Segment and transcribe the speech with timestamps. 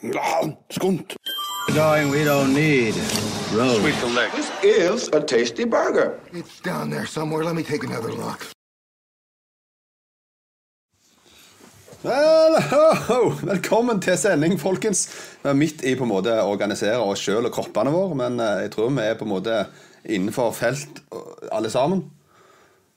[0.00, 1.16] Skunt.
[1.74, 2.94] Darling, we don't need
[3.52, 3.82] roads.
[4.32, 6.18] This is a tasty burger.
[6.32, 7.44] It's down there somewhere.
[7.44, 8.46] Let me take another look.
[12.02, 13.30] Vel, ho, ho.
[13.42, 15.04] Velkommen til sending, folkens.
[15.42, 18.40] Vi er midt i på en måte å organisere oss sjøl og kroppene våre, men
[18.40, 19.58] eh, jeg tror vi er på en måte
[20.08, 22.06] innenfor felt eh, alle sammen.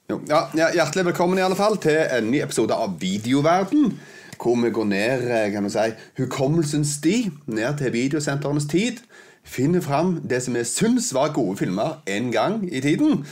[0.08, 0.22] Jo.
[0.28, 3.92] Ja, ja, hjertelig velkommen i alle fall til en ny episode av Videoverden.
[4.40, 5.90] Hvor vi går ned eh, kan vi si,
[6.20, 7.16] hukommelsens sti,
[7.46, 9.02] ned til videosentrenes tid.
[9.44, 13.26] Finner fram det som vi syns var gode filmer en gang i tiden.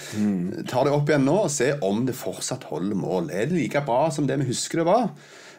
[0.68, 3.30] Tar det opp igjen nå og ser om det fortsatt holder mål.
[3.32, 5.08] Er det like bra som det vi husker det var?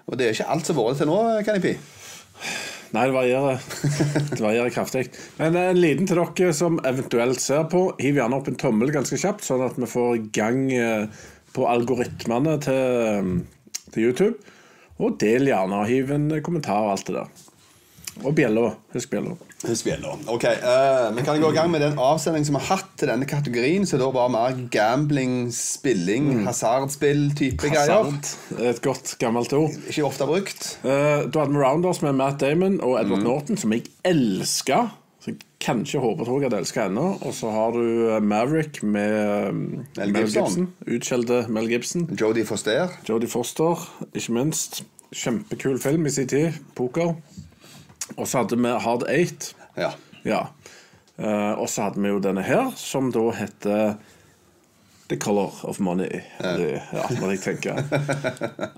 [0.06, 1.74] Og det er ikke alt som har vært til nå, Kanipi.
[2.94, 3.62] Nei, det varierer.
[4.30, 5.08] Det varierer kraftig.
[5.40, 7.88] Men en liten til dere som eventuelt ser på.
[7.98, 11.24] Hiv gjerne opp en tommel ganske kjapt, sånn at vi får gang eh,
[11.56, 13.32] på algoritmene til,
[13.90, 14.53] til YouTube.
[15.02, 17.50] Og del gjerne, og hiv en kommentar og alt det der.
[18.22, 18.68] Og bjella.
[18.94, 19.34] Husk bjella.
[19.64, 20.12] Husk bjella.
[20.30, 23.10] Ok, uh, Vi kan gå i gang med den avsendingen som vi har hatt til
[23.10, 23.88] denne kategorien.
[23.90, 27.90] Så da var mer gambling, spilling, hasardspill-type greier.
[28.06, 28.36] Sant?
[28.62, 29.74] Et godt gammelt ord.
[29.90, 30.76] Ikke ofte brukt.
[30.84, 34.86] Uh, Da hadde vi Rounders med Matt Damon og Edward Norton, som jeg elska.
[35.64, 37.06] Kanskje håper tror jeg elsker ennå.
[37.24, 39.62] Og så har du eh, Maverick med um,
[39.96, 40.68] Mel Gibson.
[40.84, 42.10] Utskjelte Mel Gibson.
[42.20, 42.98] Jodie Foster.
[43.08, 44.84] Jodie Foster, ikke minst.
[45.14, 46.60] Kjempekul film i sin tid.
[46.76, 47.16] Poker.
[48.18, 49.54] Og så hadde vi Hard Eight.
[49.80, 49.94] Ja.
[50.28, 50.48] Ja.
[51.18, 53.96] Eh, og så hadde vi jo denne her, som da heter
[55.14, 56.24] The Color of Money.
[56.42, 57.80] Det, ja, når jeg tenker.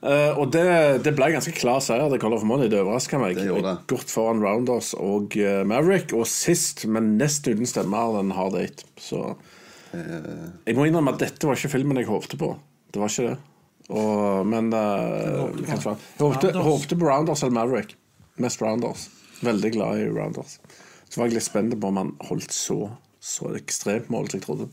[0.04, 0.68] uh, og det,
[1.08, 2.70] det ble ganske klar seier, The Color of Money.
[2.72, 3.40] Det overraska meg.
[3.40, 3.76] Det.
[3.90, 6.14] Godt foran Rounders og uh, Maverick.
[6.18, 8.86] Og sist, men nesten uten stemmer, den Hard Eight.
[9.00, 9.34] Så
[9.96, 10.48] Eh.
[10.68, 12.54] Jeg må innrømme at dette var ikke filmen jeg håpte på.
[12.92, 13.38] Det var ikke det.
[13.86, 15.78] Og, men uh, Jeg
[16.18, 17.96] håpte, håpte på Rounders eller Maverick.
[18.42, 19.08] Mest Rounders.
[19.46, 20.58] Veldig glad i Rounders.
[21.06, 22.80] Så var jeg litt spent på om han holdt så,
[23.24, 24.70] så ekstremt mål som jeg trodde.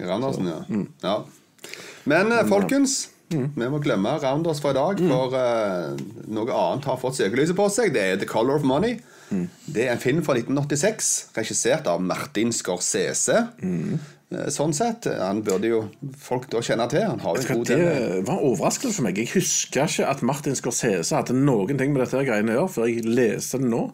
[0.00, 0.60] Randersen, ja.
[1.04, 1.16] ja.
[2.10, 5.00] Men eh, folkens, vi må glemme Rounders for i dag.
[5.00, 7.94] For uh, noe annet har fått søkelyset på seg.
[7.94, 8.98] Det er The Color of Money.
[9.66, 13.46] Det er en film fra 1986, regissert av Martin Scorsese.
[14.34, 15.06] Eh, Sånn sett.
[15.20, 15.80] Han burde jo
[16.20, 17.04] folk da kjenne til.
[17.06, 17.80] Han har jo en god Det
[18.26, 19.20] var en overraskelse for meg.
[19.20, 22.90] Jeg husker ikke at Martin Scorsese hadde noen ting med dette greiene å gjøre før
[22.90, 23.84] jeg leste det nå.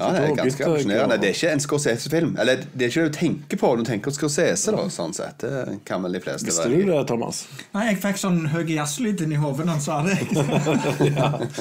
[0.00, 1.18] Ja, det er ganske revolusjonerende.
[1.20, 2.30] Det er ikke en Scorsese-film.
[2.40, 4.74] Eller det er ikke det du tenker på når du tenker Scorsese.
[4.74, 5.44] da, sånn sett.
[5.44, 7.42] Det kan vel de fleste Visste du det, Thomas?
[7.76, 10.18] Nei, jeg fikk sånn høy jazzlyd inni hodet når han sa det.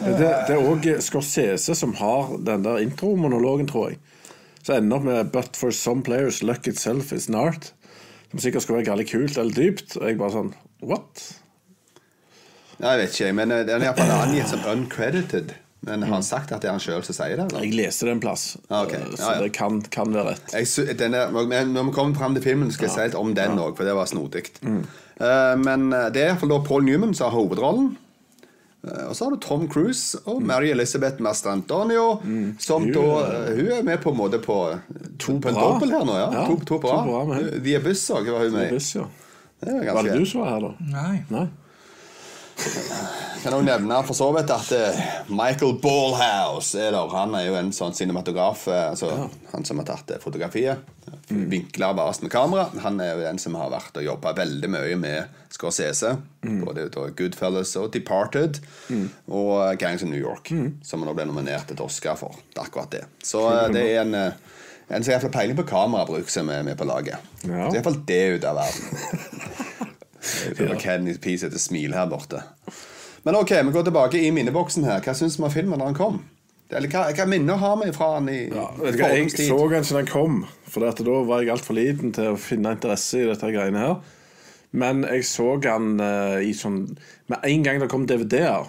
[0.00, 4.00] Det, det er òg Scorsese som har den der intromonologen, tror jeg.
[4.62, 7.72] Så ender opp med 'But for some players, luck itself is an art'.
[8.30, 9.96] Som sikkert skulle være veldig kult eller dypt.
[9.96, 10.52] Og jeg bare sånn
[10.82, 11.22] What?
[12.80, 15.52] Nei, jeg vet ikke, men eh, den er iallfall angitt som uncredited.
[15.82, 17.46] Men har han sagt at det er han sjøl som sier det?
[17.52, 17.62] eller?
[17.64, 18.92] Jeg leste det en plass, Ah, ok.
[18.92, 20.52] eh, Ja, så det kan, kan være rett.
[20.52, 23.56] Jeg, denne, men når vi kommer fram til filmen, skal jeg si litt om den
[23.58, 24.50] òg, for det var snodig.
[24.62, 24.82] Mm.
[25.20, 27.96] Uh, men eh, det er iallfall Paul Newman som har hovedrollen.
[28.84, 30.28] Eh, og så har du Tom Cruise Mm.
[30.34, 32.20] og Mary Elizabeth Mastrantonio,
[32.58, 34.78] som Hun da er- Hun er med på en måte på
[35.18, 35.72] to på en bra.
[35.72, 36.30] dobbel her nå, ja.
[36.32, 36.96] Ja, to, to bra.
[37.04, 37.64] to bra med hun.
[37.64, 38.70] The Abyss òg var hun med i.
[38.74, 39.04] Buss, ja.
[39.64, 40.74] Det er Var det du som var her, da?
[40.80, 41.24] Nei.
[41.30, 41.48] Nei?
[43.40, 47.14] Kan òg nevne for så vidt at eh, Michael Ballhouse er der.
[47.14, 48.66] Han er jo en sånn cinematograf.
[48.68, 49.28] Altså, ja.
[49.54, 50.84] Han som har tatt eh, fotografiet.
[51.30, 52.68] Vinkler basen med kamera.
[52.84, 56.16] Han er jo den som har vært og jobba veldig mye med Scorsese.
[56.42, 58.60] Både da Goodfellas og Departed.
[59.30, 62.38] Og Gangs of New York, som han nå ble nominert til Oscar for.
[62.50, 63.04] Det er akkurat det.
[63.24, 64.48] Så eh, det er en eh,
[64.90, 67.22] en som har peiling på kamerabruk som er med på laget.
[67.46, 67.68] Ja.
[67.70, 69.89] Så iallfall det ut av verden.
[70.58, 72.42] Var Kenny Peace sitter smil her borte.
[73.24, 75.00] Men ok, vi går tilbake i minneboksen her.
[75.04, 76.22] Hva syns vi om filmen da den kom?
[76.70, 79.86] Eller hva, hva minner har vi fra den i Ja, vet hva, jeg så den
[79.86, 83.26] siden den kom, for at da var jeg altfor liten til å finne interesse i
[83.26, 83.96] dette greiene her.
[84.70, 86.84] Men jeg så den uh, i sånn
[87.26, 88.68] Med en gang det kom DVD-er,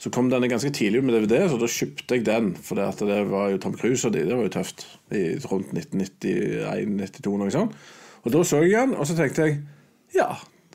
[0.00, 2.54] så kom den ganske tidlig med DVD, så da kjøpte jeg den.
[2.64, 4.86] For det, det var jo Tom Cruise og de, det var jo tøft.
[5.12, 7.74] I rundt 1991-92, noe sånt.
[8.24, 9.58] Og da så jeg den, og så tenkte jeg
[10.14, 10.30] ja,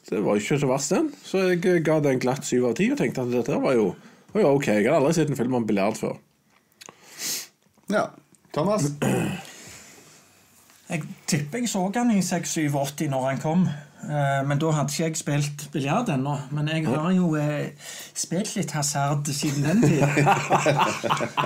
[0.10, 1.10] det var ikke så verst, den.
[1.26, 3.88] Så jeg ga ga den glatt syv av ti og tenkte at dette var jo,
[4.34, 4.68] var jo ok.
[4.68, 6.20] Jeg hadde aldri sett en film om biljard før.
[7.90, 8.08] Ja.
[8.56, 8.86] Thomas?
[10.86, 13.66] Jeg tipper jeg så han i 6-87 når han kom.
[14.06, 16.36] Eh, Men da hadde ikke jeg spilt biljard ennå.
[16.54, 17.72] Men jeg har jo eh,
[18.14, 20.06] spilt litt hasard siden den tid.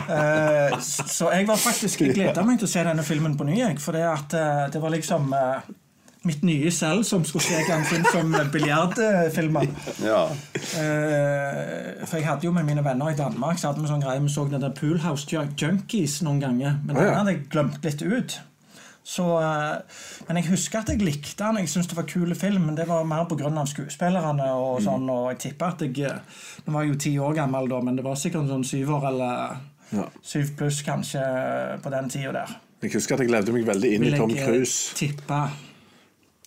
[0.09, 3.59] Eh, så jeg var faktisk gleda meg til å se denne filmen på ny.
[3.79, 5.67] For det, at, eh, det var liksom eh,
[6.27, 9.69] mitt nye selv som skulle se en film som biljardfilmer.
[10.03, 10.25] Ja.
[10.29, 14.21] Uh, for jeg hadde jo med mine venner i Danmark Så hadde vi sånn greie
[14.21, 16.77] Vi så den der Poolhouse Junkies noen ganger.
[16.83, 18.39] Men den hadde jeg glemt litt ut.
[19.09, 19.79] Så, uh,
[20.27, 21.61] men jeg husker at jeg likte den.
[21.63, 23.65] Jeg syntes det var kule film, men det var mer pga.
[23.65, 24.43] skuespillerne.
[24.43, 24.59] Mm.
[24.59, 27.71] Og sånn, og jeg tipper at jeg eh, Nå var jeg jo ti år gammel
[27.71, 29.57] da, men det var sikkert sånn syv år eller
[29.89, 30.03] Ja.
[30.21, 31.23] syv pluss kanskje
[31.81, 32.59] på den tida der.
[32.83, 34.93] Jeg husker at jeg levde meg veldig inn i Tom Cruise.
[34.95, 35.68] tippe.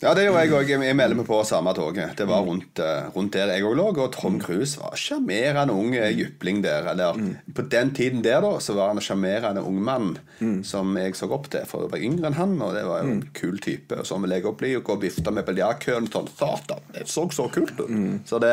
[0.03, 0.71] Ja, det gjorde jeg òg.
[0.83, 2.17] Jeg melder meg på samme toget.
[2.19, 3.85] Det var rundt, eh, rundt der jeg òg lå.
[3.95, 6.89] Og Tom Cruise var sjarmerende ung eh, jypling der.
[6.91, 7.15] Eller
[7.55, 10.19] på den tiden der, da, så var han en sjarmerende ung mann
[10.67, 11.63] som jeg så opp til.
[11.71, 13.95] For jeg var yngre enn han, og det var jo en kul type.
[14.03, 14.75] Og sånn vil jeg òg bli.
[14.81, 16.11] Og gå og vifte med biljardkøen.
[16.11, 17.95] Sånn, satan, det så så kult ut.
[18.27, 18.53] Så det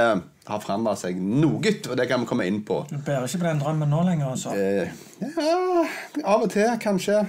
[0.50, 1.58] har forandra seg noe,
[1.90, 2.84] og det kan vi komme inn på.
[2.90, 4.54] Du bærer ikke på den drømmen nå lenger, altså.
[4.54, 4.90] Eh,
[5.22, 5.86] ja,
[6.26, 7.24] av og til, kanskje.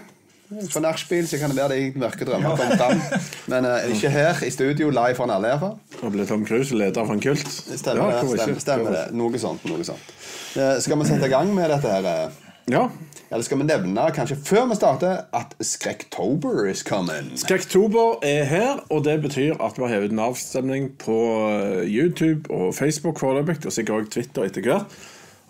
[0.50, 3.00] På nachspiel så kan det være de mørke drømmer kommer fram.
[3.52, 5.76] Men uh, ikke her i studio, live foran alle, iallfall.
[6.02, 7.46] Og ble Tom Cruise leder for en kult.
[7.46, 9.04] Stemmer, Ja, det, stemmer, stemmer det.
[9.14, 9.64] Noe sånt.
[9.70, 10.10] noe sånt.
[10.56, 12.10] Uh, skal vi sette i gang med dette her?
[12.10, 12.46] eh?
[12.70, 12.84] Ja.
[13.30, 17.30] Eller skal vi nevne, kanskje før vi starter, at Skrektober is coming?
[17.38, 21.16] Skrektober er her, og det betyr at vi har hevet en avstemning på
[21.86, 24.98] YouTube og Facebook foreløpig, og sikkert også Twitter etter hvert,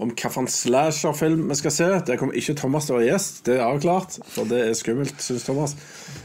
[0.01, 1.89] om hvilken slasherfilm vi skal se.
[2.09, 5.21] Der kommer ikke Thomas til å være gjest, det er avklart, for det er skummelt,
[5.21, 5.77] syns Thomas.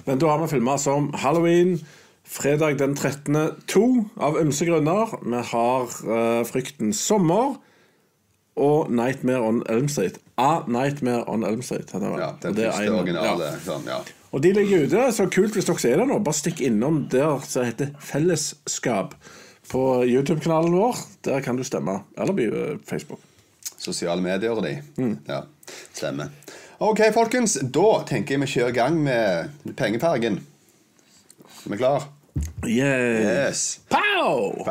[0.07, 1.77] Men da har vi filmer som Halloween,
[2.25, 3.37] fredag den 13.,
[3.67, 3.85] to
[4.15, 5.17] av ymse grunner.
[5.21, 7.57] Vi har uh, Frykten sommer
[8.55, 10.21] og Nightmare on Elm Street.
[10.39, 11.91] A Nightmare on Elm Street.
[11.91, 12.21] heter det.
[12.23, 13.51] Ja, den det første originale.
[13.51, 13.63] ja.
[13.67, 13.99] Sånn, ja.
[14.35, 16.19] Og de ligger ute, så kult hvis dere ser det nå.
[16.23, 19.15] Bare stikk innom der som heter Fellesskap
[19.71, 21.05] på YouTube-kanalen vår.
[21.27, 22.01] Der kan du stemme.
[22.17, 23.23] Eller på eh, Facebook.
[23.85, 24.75] Sosiale medier og de.
[25.29, 25.43] Ja,
[25.93, 26.33] stemmer.
[26.83, 27.55] Ok, folkens.
[27.61, 30.41] Da tenker jeg vi kjører i gang med pengefargen.
[31.65, 32.09] Er vi klar?
[32.67, 33.47] Yeah.
[33.49, 33.79] Yes.
[33.89, 34.65] Pow!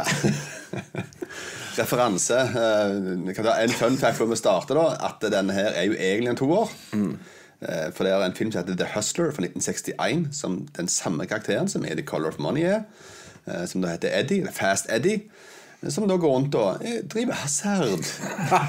[1.79, 2.37] referanse.
[2.39, 4.75] eh, kan ta en fun fact før vi starter.
[4.79, 6.71] da At denne her er jo egentlig en toår.
[6.95, 11.27] Eh, For det er en film som heter The Hustler fra 1961, som den samme
[11.27, 12.83] karakteren som er The Color of Money er.
[13.47, 15.23] eh, Som da heter Eddie, Fast Eddie.
[15.93, 18.07] Som da går rundt og eh, driver hasard.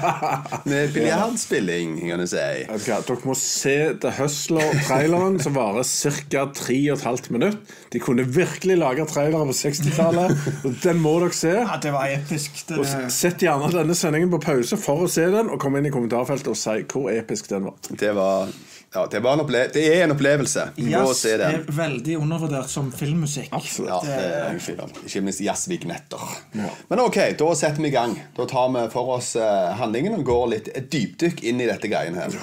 [0.70, 2.42] Med biljardspilling, kan du si.
[2.68, 6.46] Okay, Dere må se The Hustler-traileren, som varer ca.
[6.56, 7.58] 3 15 minutter.
[7.92, 11.54] De kunne virkelig lage trailere på 60-tallet, og den må dere se.
[11.56, 12.62] Ja, det var episk.
[12.68, 15.88] Det, Og Sett gjerne denne sendingen på pause for å se den, og kom inn
[15.88, 17.78] i kommentarfeltet og si hvor episk den var.
[17.90, 18.50] Det var,
[18.96, 19.46] ja, det var en.
[19.74, 20.68] Det er en opplevelse.
[20.76, 23.50] Du må Jazz se er veldig undervurdert som filmmusikk.
[23.56, 23.92] Absolutt.
[23.92, 24.94] Ja, det er film.
[25.04, 26.22] Ikke minst jazzvignetter.
[26.56, 26.70] Ja.
[26.88, 28.16] Men ok, da setter vi i gang.
[28.38, 32.24] Da tar vi for oss eh, handlingen og går litt dypdykk inn i dette greiene
[32.24, 32.40] her.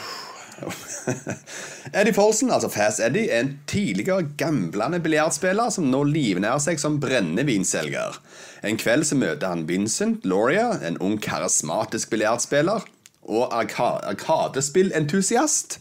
[1.93, 6.99] Eddie Folsen, altså Fast Eddie, er en tidligere gamblende biljardspiller som nå livnærer seg som
[7.03, 8.19] brennevinselger.
[8.63, 12.85] En kveld så møter han Vincent Lauria, en ung karismatisk biljardspiller,
[13.23, 15.79] og arka- arkadespillentusiast.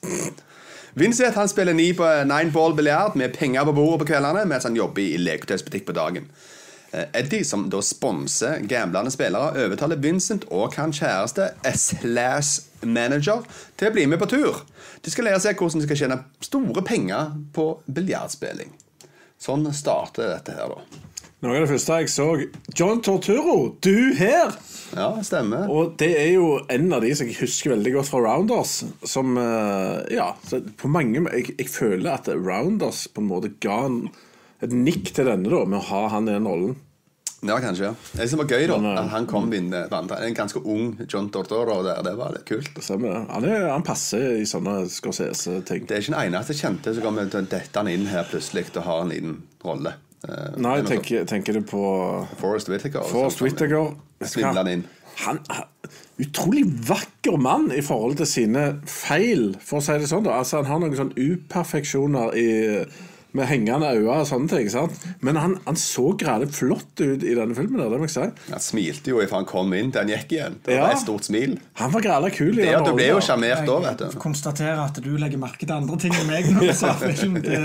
[0.95, 4.67] Vincent han spiller ni på nine ball biljard med penger på bordet på kveldene mens
[4.69, 6.27] han jobber i leketøysbutikk på dagen.
[6.93, 11.49] Eh, Eddie, som da sponser gamblende spillere, overtaler Vincent og hans kjæreste
[11.81, 13.47] slash manager
[13.81, 14.61] til å bli med på tur.
[15.01, 18.77] De skal lære seg hvordan de skal tjene store penger på biljardspilling.
[19.41, 21.09] Sånn starter dette her, da.
[21.43, 22.25] Noe av det første jeg så
[22.79, 24.53] John Torturo, du her!
[24.95, 25.65] Ja, stemmer.
[25.75, 28.75] Og det er jo en av de som jeg husker veldig godt fra Rounders.
[29.03, 30.29] Som eh, Ja,
[30.79, 34.05] på mange jeg, jeg føler at Rounders på en måte ga en,
[34.63, 36.79] et nikk til denne, da, med å ha han i den rollen.
[37.43, 37.91] Ja, kanskje.
[38.15, 40.15] Det som var gøy, da, eh, at han kom inn vant.
[40.15, 42.07] En ganske ung John Tortoro der.
[42.07, 42.71] Det var litt kult.
[42.79, 43.25] Stemmer det.
[43.33, 45.91] Han, er, han passer i sånne Scorsese-ting.
[45.91, 48.69] Det er ikke den eneste kjente som kommer til å dette han inn her plutselig
[48.77, 49.97] og har en liten rolle.
[50.29, 51.83] Eh, Nei, er tenker, tenker du på
[52.39, 53.07] Forrest Whittaker.
[53.11, 53.95] Forrest Whittaker.
[54.23, 54.85] Svindler han inn.
[55.27, 55.67] Han er
[56.23, 60.29] utrolig vakker mann i forhold til sine feil, for å si det sånn.
[60.31, 62.49] Altså Han har noen sånne uperfeksjoner i,
[63.33, 64.69] med hengende øyne og sånne ting.
[64.73, 64.93] sant?
[65.25, 67.79] Men han, han så grælig flott ut i denne filmen.
[67.81, 70.35] der, det må jeg si Han smilte jo ifra han kom inn til han gikk
[70.37, 70.59] igjen.
[70.67, 70.83] Det Ja.
[70.87, 71.59] var et stort smil.
[71.81, 72.53] Han var grælig kul.
[72.59, 74.19] i Det, den du ble jo sjarmert da, vet du.
[74.19, 77.41] konstaterer at du legger merke til andre ting enn meg når du ser film.
[77.41, 77.57] Det,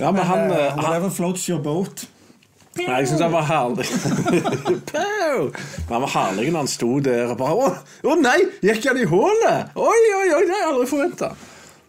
[0.00, 2.06] Ja, men han, eh, eh, whatever floats your boat.
[2.74, 3.84] Nei, jeg syns han var herlig.
[5.86, 7.68] Men han var herlig når han sto der og bare Å,
[8.10, 8.38] å nei!
[8.66, 9.70] Gikk han i hullet?
[9.78, 10.40] Oi, oi, oi!
[10.48, 11.28] Det har jeg aldri forventa.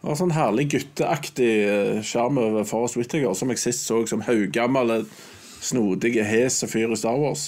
[0.05, 4.21] Det var sånn herlig gutteaktig eh, sjarm over Forrest Whittaker, som jeg sist så som
[4.21, 4.99] haugammel,
[5.65, 7.47] snodige, hese fyr i Star Wars.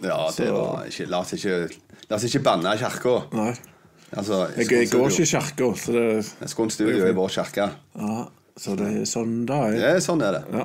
[0.00, 1.58] Ja, det var ikke La oss ikke,
[2.08, 3.12] la oss ikke banne kirka.
[3.28, 7.66] Altså, Jeg, jeg går ikke i kirka, så det Skån studio er vår kirke.
[8.00, 8.16] ja,
[8.56, 9.76] Så det er sånn det er.
[9.76, 10.42] Det er sånn er det.
[10.48, 10.64] Ja.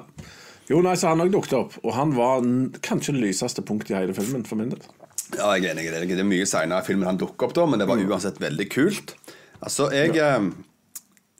[0.71, 2.47] Jo, nei, så han òg dukket opp, og han var
[2.87, 4.87] kanskje det lyseste punktet i hele filmen for min del.
[5.35, 6.05] Ja, jeg er enig i det.
[6.07, 8.71] Det er mye senere i filmen han dukker opp, da, men det var uansett veldig
[8.71, 9.17] kult.
[9.59, 10.37] Altså, jeg, ja.
[10.39, 10.66] jeg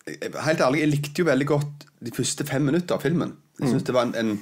[0.08, 3.34] Helt ærlig, jeg likte jo veldig godt de første fem minutter av filmen.
[3.60, 4.40] Jeg synes det var en, en,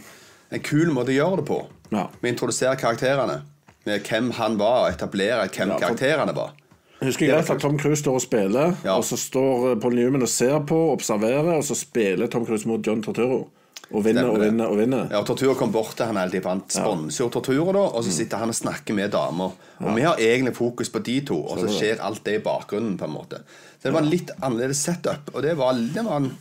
[0.53, 1.57] en kul måte å gjøre det på.
[1.91, 2.07] Ja.
[2.22, 3.39] Vi å introdusere karakterene.
[3.86, 6.53] Med hvem han var, og etablere hvem Ja, for- karakterene var.
[7.01, 8.95] Jeg husker greit at Tom Cruise står og spiller, Ja.
[8.98, 12.65] og så står eh, Paul Newman og ser på, observerer, og så spiller Tom Cruise
[12.67, 13.50] mot John Torturo.
[13.91, 15.09] Og vinner og vinner og vinner.
[15.11, 18.05] Ja, og Tortura kom bort til han hele tiden, han sponser jo Tortura, da, og
[18.05, 19.53] så sitter han og snakker med damer.
[19.83, 22.95] Og vi har egentlig fokus på de to, og så skjer alt det i bakgrunnen,
[22.97, 23.43] på en måte.
[23.77, 26.31] Så det var en litt annerledes setup, og det var, det var en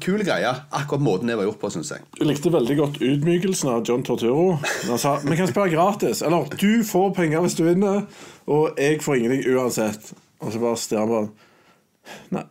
[0.00, 0.54] kul greie.
[0.70, 2.06] Akkurat måten det var gjort på, syns jeg.
[2.20, 4.58] Jeg likte veldig godt utmykelsen av John Torturo.
[4.88, 6.22] Han sa vi kan spille gratis.
[6.24, 8.04] Eller du får penger hvis du vinner,
[8.48, 10.12] og jeg får ingenting uansett.
[10.40, 11.30] Og så bare stirrer han på han.
[12.38, 12.44] Nei.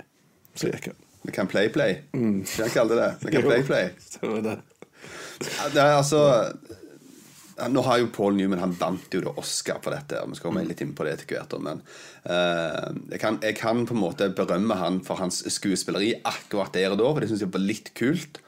[0.57, 1.03] Så gikk han.
[1.27, 1.97] Vi kan play-play.
[2.15, 2.45] Mm.
[2.47, 3.11] Jeg kalle det det.
[3.25, 3.89] Vi kan play-play.
[4.45, 4.57] Det.
[5.73, 6.21] Det er altså
[7.69, 10.21] Nå har jo Paul Newman Han vant jo da Oscar for dette.
[10.23, 11.57] Vi skal komme litt inn på det etter hvert.
[11.59, 11.83] Men
[12.29, 16.93] uh, jeg, kan, jeg kan på en måte berømme han for hans skuespilleri akkurat der
[16.95, 17.11] og da.
[17.11, 18.39] For det syns jeg var litt kult.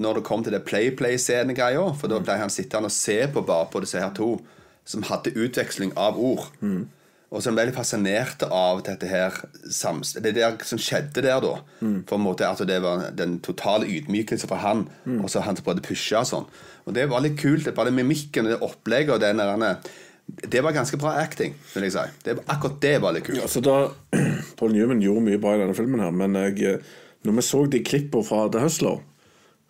[0.00, 1.86] Når det kom til det play-play-scenegreia.
[1.98, 4.36] For da ble han sittende og se på bare på disse her to
[4.88, 6.48] som hadde utveksling av ord.
[7.32, 9.34] Og så ble veldig fascinert av dette her
[10.22, 11.54] Det der som skjedde der, da.
[12.06, 14.88] For en måte at Det var den totale ydmykelse fra han,
[15.18, 16.46] og så han som prøvde å pushe og sånn.
[16.84, 17.66] Og det var litt kult.
[17.74, 19.80] Bare det mimikken og det opplegget og den der
[20.50, 22.04] Det var ganske bra acting, vil jeg si.
[22.24, 23.38] Det, akkurat det var litt kult.
[23.38, 23.90] Ja, Altså da,
[24.58, 27.66] Paul Newman gjorde mye bra i denne filmen, her men jeg, eh, når vi så
[27.66, 29.02] de klippene fra The Hustler,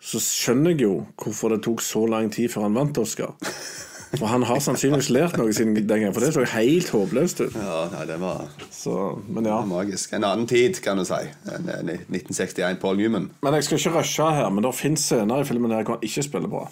[0.05, 3.35] så skjønner jeg jo hvorfor det tok så lang tid før han vant Oscar.
[4.13, 7.55] For han har sannsynligvis lært noe siden den gangen, for det så helt håpløst ut.
[7.57, 8.93] Ja, nei, det var Så,
[9.27, 9.57] men ja.
[9.67, 10.13] magisk.
[10.15, 11.19] En annen tid, kan du si.
[11.51, 13.29] enn enn 1961, Paul Newman.
[13.43, 16.07] Men jeg skal ikke rushe her, men det finnes scener i filmen der hvor han
[16.07, 16.63] ikke spiller bra.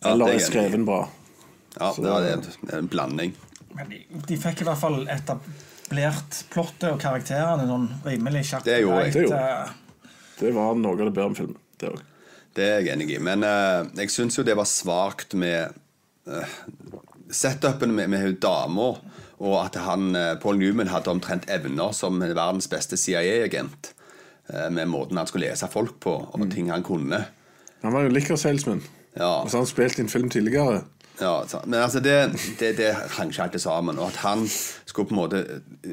[0.00, 1.02] Ja, Eller er skreven bra.
[1.76, 2.36] Ja, det var det.
[2.62, 3.36] Det er en blanding.
[3.76, 8.68] Men de, de fikk i hvert fall etablert plottet og karakterene sånn rimelig kjapt.
[8.68, 9.16] Det gjorde jeg.
[9.16, 11.58] Det gjorde Det var noe av det bedre med filmen.
[11.76, 12.12] Det også.
[12.56, 13.18] Det er jeg enig i.
[13.20, 15.76] Men uh, jeg syns jo det var svakt med
[17.30, 18.94] setupen med, med dama,
[19.36, 23.92] og at han, uh, Paul Newman hadde omtrent evner som verdens beste CIA-agent.
[24.48, 27.24] eh, med måten han skulle lese folk på, og ting han kunne.
[27.82, 28.82] Han var jo liquor salesman.
[29.16, 29.42] Ja.
[29.42, 30.84] Og så har han spilt inn en film tidligere.
[31.20, 33.98] Ja, men altså det, det, det hang ikke alltid sammen.
[33.98, 34.44] Og at han
[34.84, 35.42] skulle på en måte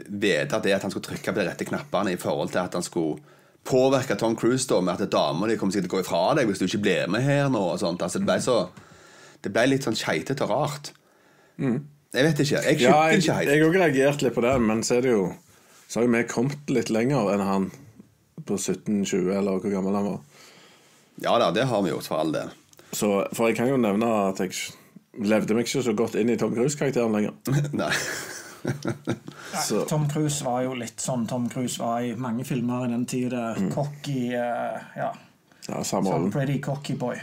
[0.09, 2.83] vite det at han skulle trykke på de rette knappene i forhold til at han
[2.83, 3.23] skulle
[3.63, 6.49] påvirke Tom Cruise da, med at dama di kommer sikkert til å gå ifra deg
[6.49, 7.61] hvis du ikke blir med her nå.
[7.71, 8.03] og sånt.
[8.03, 8.57] Altså, det ble så
[9.43, 10.91] Det ble litt sånn keitete og rart.
[11.59, 12.61] Jeg vet ikke.
[12.63, 12.81] Jeg Mm.
[12.81, 13.49] Ja, jeg ikke helt.
[13.49, 15.33] jeg òg reagerte litt på det, men så er det jo
[15.87, 17.71] Så har jo vi kommet litt lenger enn han
[18.47, 20.19] på 17-20, eller hvor gammel han var.
[21.21, 22.49] Ja da, det har vi gjort, for all del.
[22.91, 24.55] Så, for jeg kan jo nevne at jeg
[25.21, 27.33] levde meg ikke så godt inn i Tom Cruise-karakteren lenger.
[27.83, 27.91] Nei.
[29.67, 33.05] Så, Tom Cruise var jo litt sånn Tom Cruise var i mange filmer i den
[33.05, 33.53] tida.
[33.59, 33.69] Mm.
[33.75, 35.11] Cocky uh, Ja.
[35.67, 36.31] ja, samme Sånn rollen.
[36.33, 37.19] pretty cocky boy.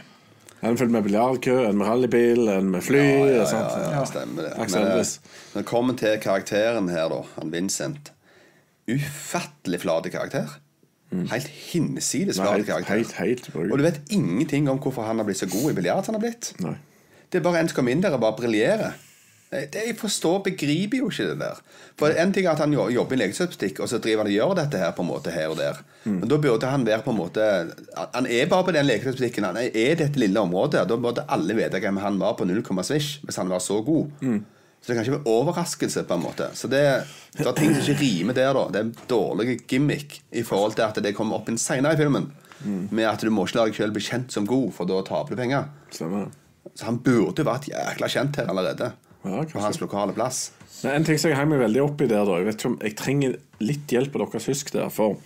[0.62, 3.00] En film med biljardkø, en med rallybil, en med fly.
[3.00, 4.56] Ja, ja, ja, ja, stemmer det.
[4.60, 8.12] Men, eh, kommer til karakteren her, da, han Vincent
[8.90, 10.58] Ufattelig flate karakter.
[11.10, 12.94] Helt hinsides helt, karakter.
[12.94, 13.72] helt, helt ubrukelig.
[13.72, 16.22] Og du vet ingenting om hvorfor han har blitt så god i biljard som han
[16.22, 16.52] har blitt.
[16.62, 16.76] Nei.
[17.30, 18.98] Det er bare en som kommer inn der og bare briljerer.
[19.50, 21.56] Det, det- jeg forstår, begriper jo ikke det der.
[21.98, 24.54] For En ting er at han jobber i leketøysbutikk, og så driver han og gjør
[24.60, 25.80] dette her på en måte her og der.
[26.04, 27.48] Men da burde han være på en måte
[28.14, 29.44] Han er bare på den leketøysbutikken.
[29.44, 30.86] Han er i dette lille området.
[30.88, 33.80] Da burde alle vite hvem han var på null komma svisj, hvis han var så
[33.82, 34.06] god.
[34.80, 36.46] Så det kan ikke være overraskelse, på en måte.
[36.56, 37.02] Så det,
[37.36, 38.62] det er ting som ikke rimer der, da.
[38.72, 42.00] Det er en dårlig gimmick i forhold til at det kommer opp inn seinere i
[42.00, 42.30] filmen.
[42.64, 45.34] Med at du må ikke la deg selv bli kjent som god, for da taper
[45.34, 45.64] du penger.
[45.90, 46.30] Stemmer.
[46.74, 48.92] Så han burde vært jækla kjent her allerede.
[49.22, 50.50] Ja, på hans lokale plass.
[50.80, 52.70] Men en ting som jeg hang meg veldig opp i der, da Jeg vet ikke
[52.70, 54.88] om jeg trenger litt hjelp av deres husk der.
[54.94, 55.18] For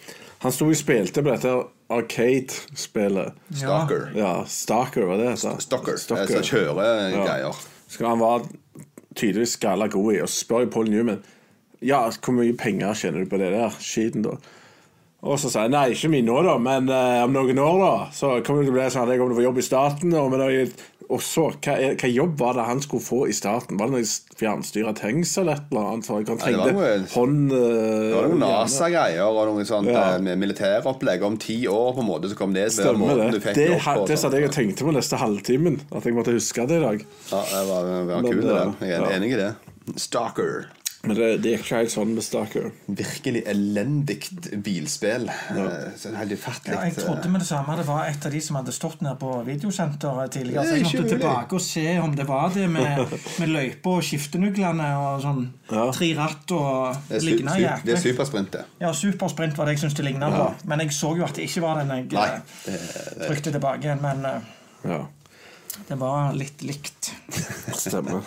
[0.43, 1.53] han sto og spilte på dette
[1.95, 3.39] Arcade-spillet.
[3.55, 4.09] Stalker.
[4.19, 5.63] Ja, Stalker, var det det het?
[5.63, 5.95] Stalker.
[5.95, 7.63] Altså kjøregreier.
[7.93, 8.49] Skal han var
[9.15, 11.23] tydeligvis skala god i, og så spør Paul Newman
[11.85, 14.39] Ja, hvor mye penger tjener du på det der skiten, da?
[15.25, 17.93] Og så sa jeg nei, ikke mye nå, da, men uh, om noen år, da,
[18.13, 19.65] så kommer det til å bli sånn at jeg kommer til å få jobb i
[19.65, 20.17] staten.
[20.21, 23.77] Og, med det, og så, hva, hva jobb var det han skulle få i staten?
[23.79, 26.07] Var det noe fjernstyra hengsel eller et eller annet?
[26.07, 28.45] For han det trengte var noe- hånd eh, Det var noen.
[28.45, 30.05] NASA-greier og noe sånt Ja.
[30.17, 31.23] eh, militæropplegg.
[31.29, 33.43] Om ti år på en måte så kom det Stemmer det.
[33.43, 35.81] fikk Det, opp, det satt jeg og tenkte på neste halvtimen.
[35.95, 37.05] At jeg måtte huske det i dag.
[37.31, 38.57] Ja, det var, det var Men, kult, det.
[38.57, 39.17] eh, Jeg er ja.
[39.19, 39.53] enig i det.
[40.01, 40.67] Stalker.
[41.05, 42.67] Men det, det gikk ikke helt sånn med Stalker.
[42.89, 44.17] Virkelig elendig
[44.65, 45.27] bilspill.
[45.29, 46.75] Eh, det er helt ufattelig.
[46.77, 49.17] Ja, jeg trodde med det samme det var et av de som hadde stått nede
[49.21, 50.65] på videosenteret tidligere.
[50.65, 54.91] Så jeg måtte tilbake og se om det var det med, med løypa og skiftenuglene
[55.03, 55.43] og sånn
[55.73, 55.85] Ja.
[55.97, 58.65] tre ratt og Det er, su su det er supersprint, det.
[58.81, 60.47] Ja, Supersprint var det jeg syntes det ligna på.
[60.69, 62.31] Men jeg så jo at det ikke var den jeg Nei,
[62.69, 64.01] eh, trykte tilbake igjen.
[64.05, 64.41] Men eh,
[64.85, 65.03] Ja,
[65.89, 67.13] det var litt likt.
[67.75, 68.23] stemmer.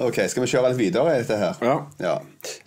[0.00, 1.58] Ok, Skal vi kjøre litt videre i dette her?
[2.00, 2.14] Ja.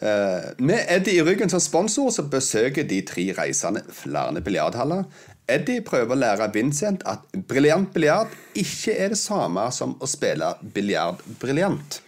[0.06, 5.08] Eh, med Eddie i ryggen som sponsor så besøker de tre reisende flere biljardhaller.
[5.50, 10.54] Eddie prøver å lære Vincent at briljant biljard ikke er det samme som å spille
[10.76, 12.04] biljard briljant.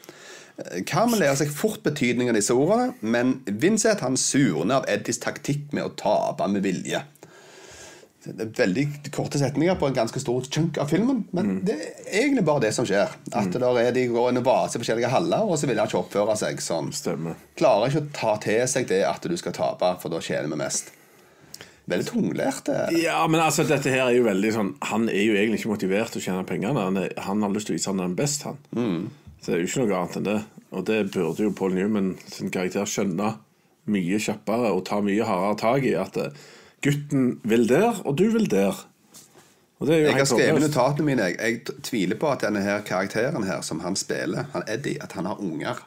[0.62, 5.24] Eh, Carmen lærer seg fort betydningen av disse ordene, men Vincent han surner av Eddies
[5.26, 7.02] taktikk med å tape med vilje.
[8.26, 12.20] Det er veldig korte setninger på en ganske stor chunk av filmen, men det er
[12.24, 13.14] egentlig bare det som skjer.
[13.32, 15.90] At der er de går inn og vaser i forskjellige haller, og så vil han
[15.90, 16.92] ikke oppføre seg sånn.
[16.96, 17.38] Stemmer.
[17.60, 20.60] Klarer ikke å ta til seg det at du skal tape, for da tjener vi
[20.64, 20.92] mest.
[21.86, 22.72] Veldig tunglært.
[22.98, 26.16] Ja, men altså, dette her er jo veldig sånn Han er jo egentlig ikke motivert
[26.16, 26.82] til å tjene pengene.
[26.82, 28.58] Han, er, han har lyst til å vise han er den best, han.
[29.38, 30.40] Så det er jo ikke noe annet enn det.
[30.76, 33.36] Og det burde jo Paul Newman sin karakter skjønne
[33.94, 35.94] mye kjappere og ta mye hardere tak i.
[36.02, 36.34] At eh,
[36.86, 38.86] gutten vil der, og du vil der.
[39.80, 41.28] Og det er jo Jeg har skrevet notatene mine.
[41.34, 45.18] Jeg, jeg tviler på at denne her karakteren her som han spiller, han Eddie, at
[45.18, 45.82] han har unger.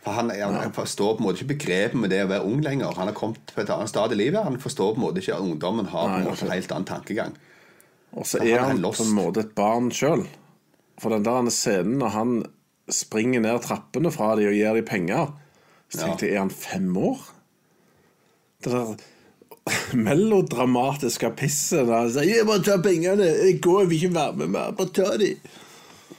[0.00, 2.62] For han, han, han forstår på en måte ikke begrepet med det å være ung
[2.64, 2.96] lenger.
[2.96, 4.42] Han har kommet på et annet stad i livet.
[4.46, 6.88] Han forstår på en måte ikke at ungdommen har på en måte en helt annen
[6.88, 7.36] tankegang.
[8.16, 10.24] Og så er han, han på en måte et barn sjøl.
[11.00, 12.32] For den der scenen når han
[12.90, 15.30] springer ned trappene fra dem og gir dem penger,
[15.90, 17.22] så tenkte jeg, er han fem år?
[18.64, 18.96] Det der
[20.08, 23.26] melodramatiske pisset han sier 'Jeg må ta pengene!
[23.26, 24.70] Jeg går, jeg vil ikke være med mer.
[24.76, 25.36] Bare ta de!'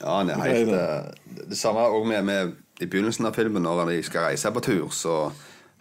[0.00, 3.86] Ja, han er helt, eh, det samme òg med, med i begynnelsen av filmen, når
[3.90, 5.30] de skal reise på tur, så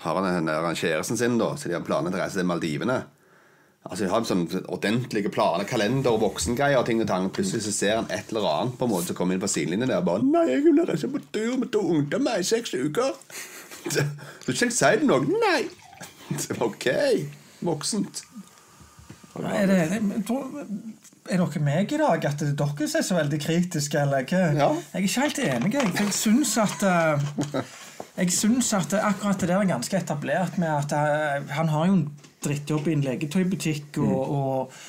[0.03, 3.03] har han den kjæresten sin, da, så de har planer til å reise til Maldivene.
[3.81, 6.77] Altså, De har en sånn ordentlige planer, kalender og voksengreier.
[6.77, 9.15] og ting og tang, Plutselig så ser han et eller annet på en måte som
[9.15, 10.01] kommer inn på sidelinjen der.
[10.01, 13.17] bare, 'Nei, jeg vil reise på tur med to ungdommer i seks uker.'
[13.83, 13.99] Du
[14.45, 15.25] du ikke si det noe?
[15.25, 15.65] Nei.
[16.67, 16.85] OK.
[17.61, 18.23] Voksent.
[19.39, 19.77] Er, det,
[21.29, 22.25] er dere meg i dag?
[22.27, 24.01] At det er dere som er så veldig kritiske?
[24.01, 24.41] Eller hva?
[24.57, 24.69] Ja.
[24.91, 25.73] Jeg er ikke helt enig.
[25.77, 27.69] Jeg, jeg syns at eh,
[28.17, 31.99] Jeg syns at akkurat det der er ganske etablert med at eh, han har jo
[31.99, 32.09] en
[32.43, 34.01] drittjobb i en legetøybutikk.
[34.03, 34.81] og, og,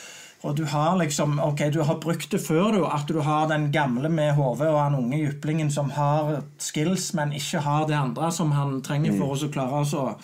[0.42, 2.86] og du har liksom Ok, du har brukt det før, du.
[2.88, 7.36] At du har den gamle med hodet og han unge jyplingen som har skills, men
[7.38, 10.16] ikke har det andre som han trenger for å så klare å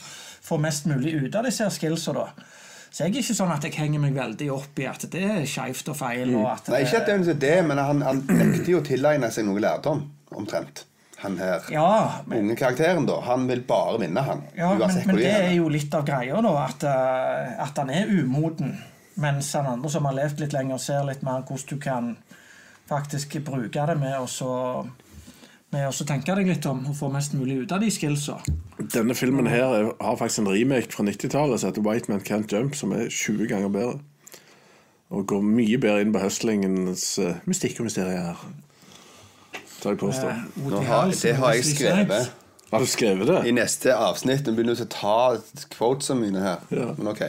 [0.49, 2.29] få mest mulig ut av disse skillsa, da.
[2.89, 5.43] Så jeg er ikke sånn at jeg henger meg veldig opp i at det er
[5.47, 6.33] skeivt og feil.
[6.41, 9.29] Og at Nei, ikke at det er det, men han, han nekter jo å tilegne
[9.35, 10.87] seg noe lærdom, omtrent.
[11.19, 13.19] Han her Ja, men, unge karakteren, da.
[13.27, 14.45] Han vil bare vinne, han.
[14.57, 15.57] ja, men, men det er er.
[15.59, 16.55] jo litt av greia, da.
[16.65, 18.77] At, eh, at han er umoden.
[19.19, 22.13] Mens han andre som har levd litt lenger, ser litt mer hvordan du kan
[22.89, 24.53] faktisk bruke det med å så
[25.75, 28.39] med å tenke deg litt om og få mest mulig ut av de skillsa.
[28.95, 32.53] Denne filmen her er- har faktisk en remake fra 90-tallet som heter White Man Can't
[32.53, 33.99] Jump, som er 20 ganger bedre.
[35.11, 38.37] Og går mye bedre inn på høstlingens uh, mystikk og mysterier.
[39.83, 40.29] Tar jeg påstå.
[40.29, 42.31] Uh, Nå har, det har jeg skrevet
[42.71, 43.39] Har du skrevet det?
[43.49, 44.47] i neste avsnitt.
[44.47, 45.15] Nå begynner du å ta
[45.73, 46.61] quotesene mine her.
[46.71, 46.91] Ja.
[46.99, 47.23] Men ok.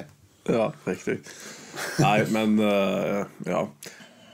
[0.49, 1.19] Ja, riktig.
[2.03, 3.65] Nei, men uh, Ja.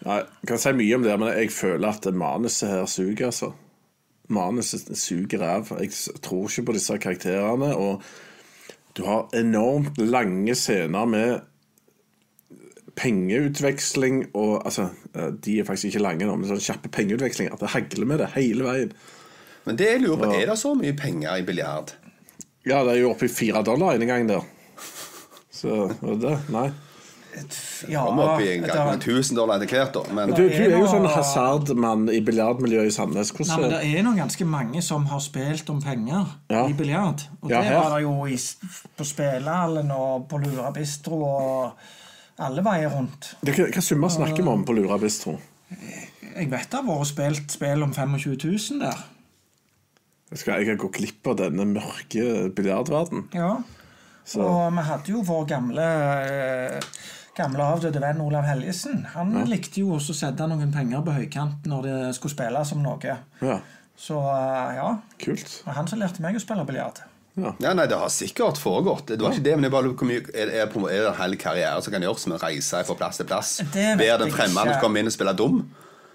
[0.05, 3.53] Nei, jeg kan si mye om det, men jeg føler at manuset her suger, altså.
[4.27, 5.73] Manuset suger ræv.
[5.79, 7.75] Jeg tror ikke på disse karakterene.
[7.75, 8.01] Og
[8.97, 11.39] du har enormt lange scener med
[12.95, 14.89] pengeutveksling og Altså,
[15.45, 17.57] de er faktisk ikke lange nå, men sånn kjappe pengeutvekslinger.
[17.59, 18.95] Det hagler med det hele veien.
[19.65, 21.95] Men det jeg lurer på, er det så mye penger i biljard?
[22.65, 24.45] Ja, det er jo oppe i fire dollar en gang der.
[25.53, 26.37] Så var det det?
[26.53, 26.69] Nei.
[27.89, 30.03] Ja, Kommer opp i en gang med 1000 dollar etter hvert, da.
[30.13, 33.33] Men Du, du er jo sånn hasardmann i biljardmiljøet i Sandnes.
[33.39, 36.65] Nei, men Det er nå ganske mange som har spilt om penger Ja.
[36.69, 37.21] i biljard.
[37.41, 38.37] Og Ja, det var det jo i,
[38.97, 41.71] på Spelehallen og på Lura Bistro og
[42.39, 43.35] alle veier rundt.
[43.43, 45.37] Det- Hva, hva summer snakker vi om på Lura Bistro?
[46.35, 49.03] Jeg vet det har vært spilt spill om 25 000 der.
[50.35, 53.27] Skal jeg gå glipp av denne mørke biljardverdenen?
[53.33, 53.57] Ja.
[54.25, 56.81] Så- Og vi hadde jo vår gamle eh,
[57.35, 59.03] gamle avdøde venn Olav Helgesen.
[59.15, 62.83] Han likte jo også å sette noen penger på høykant når det skulle spilles om
[62.85, 63.17] noe.
[63.41, 63.57] Ja,
[63.95, 64.87] Så eh, ja.
[65.21, 65.59] kult.
[65.65, 67.03] Og han som lærte meg å spille biljard.
[67.35, 69.09] ja, nei, det har sikkert foregått.
[69.11, 71.17] Det var ikke det, men er bare hvor mye Er, er, på, er det en
[71.19, 73.57] hel karriere som kan gjøres med å reise fra plass til plass?
[73.73, 75.65] Det vet Være den jeg fremmede komme kommer inn og spiller dum?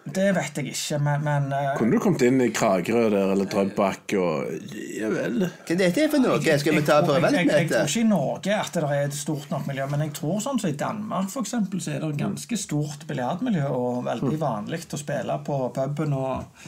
[0.01, 3.49] Det vet jeg ikke, men, men uh, Kunne du kommet inn i Kragerø der, eller
[3.51, 4.49] Drøbak og
[4.97, 5.45] Ja vel.
[5.45, 6.41] Hva dette er dette for noe?
[6.41, 9.19] Skal vi ta jeg, jeg, jeg, jeg tror ikke i Norge at det er et
[9.19, 12.15] stort nok miljø, men jeg tror sånn som i Danmark for eksempel, så er det
[12.15, 16.17] et ganske stort biljardmiljø og veldig vanlig å spille på puben.
[16.17, 16.65] Og,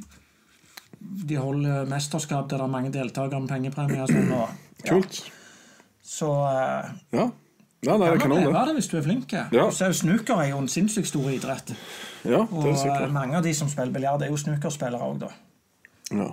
[1.00, 4.06] de holder mesterskap der det er mange deltakere med pengepremier.
[4.06, 4.94] og Sånn, og, ja.
[4.94, 5.22] Kult.
[6.06, 7.30] Så uh, Ja.
[7.86, 8.64] Ja, nei, er kan kanon, leve det.
[8.68, 9.32] det hvis du er flink.
[9.32, 9.68] Ja.
[9.72, 11.72] Så er Snooker er jo en sinnssykt stor idrett.
[12.28, 15.22] Ja, Og det er eh, mange av de som spiller biljard, er jo snookerspillere òg,
[15.22, 15.30] da.
[16.12, 16.28] Ja.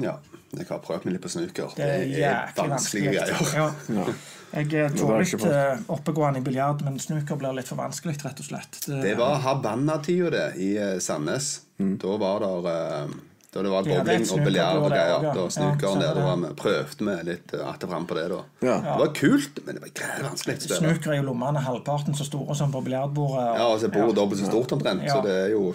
[0.00, 0.12] Ja,
[0.54, 1.72] jeg har prøvd meg litt på snooker.
[1.76, 3.56] Det er jæklig vanskelige greier.
[3.56, 3.70] Ja.
[3.96, 4.04] Ja.
[4.50, 8.18] Jeg er litt har ikke eh, oppegående i biljard, men snooker blir litt for vanskelig,
[8.20, 8.80] rett og slett.
[8.84, 11.52] Det var Havanna-tida, det, i Sandnes.
[11.80, 11.96] Mm.
[12.02, 13.18] Da var det eh,
[13.50, 15.24] da det var bowling ja, og biljard og greier.
[15.24, 15.32] ja.
[15.34, 18.28] Da Ja, snukeren der, da vi prøvde vi litt eh, att og fram på det,
[18.30, 18.42] da.
[18.62, 18.76] Ja.
[18.84, 20.60] Det var kult, men det var greit vanskelig.
[20.68, 23.48] Snooker er jo lommene halvparten så store som på biljardbordet.
[23.58, 25.74] Ja, og så er bordet dobbelt så stort omtrent, så det er jo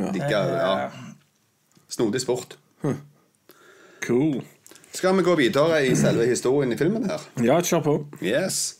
[0.00, 0.88] like, ja,
[1.92, 2.56] snodig sport.
[4.06, 4.40] Cool.
[4.94, 7.22] Skal vi gå videre i selve historien i filmen her?
[7.42, 7.94] Ja, kjør på.
[8.22, 8.76] Yes.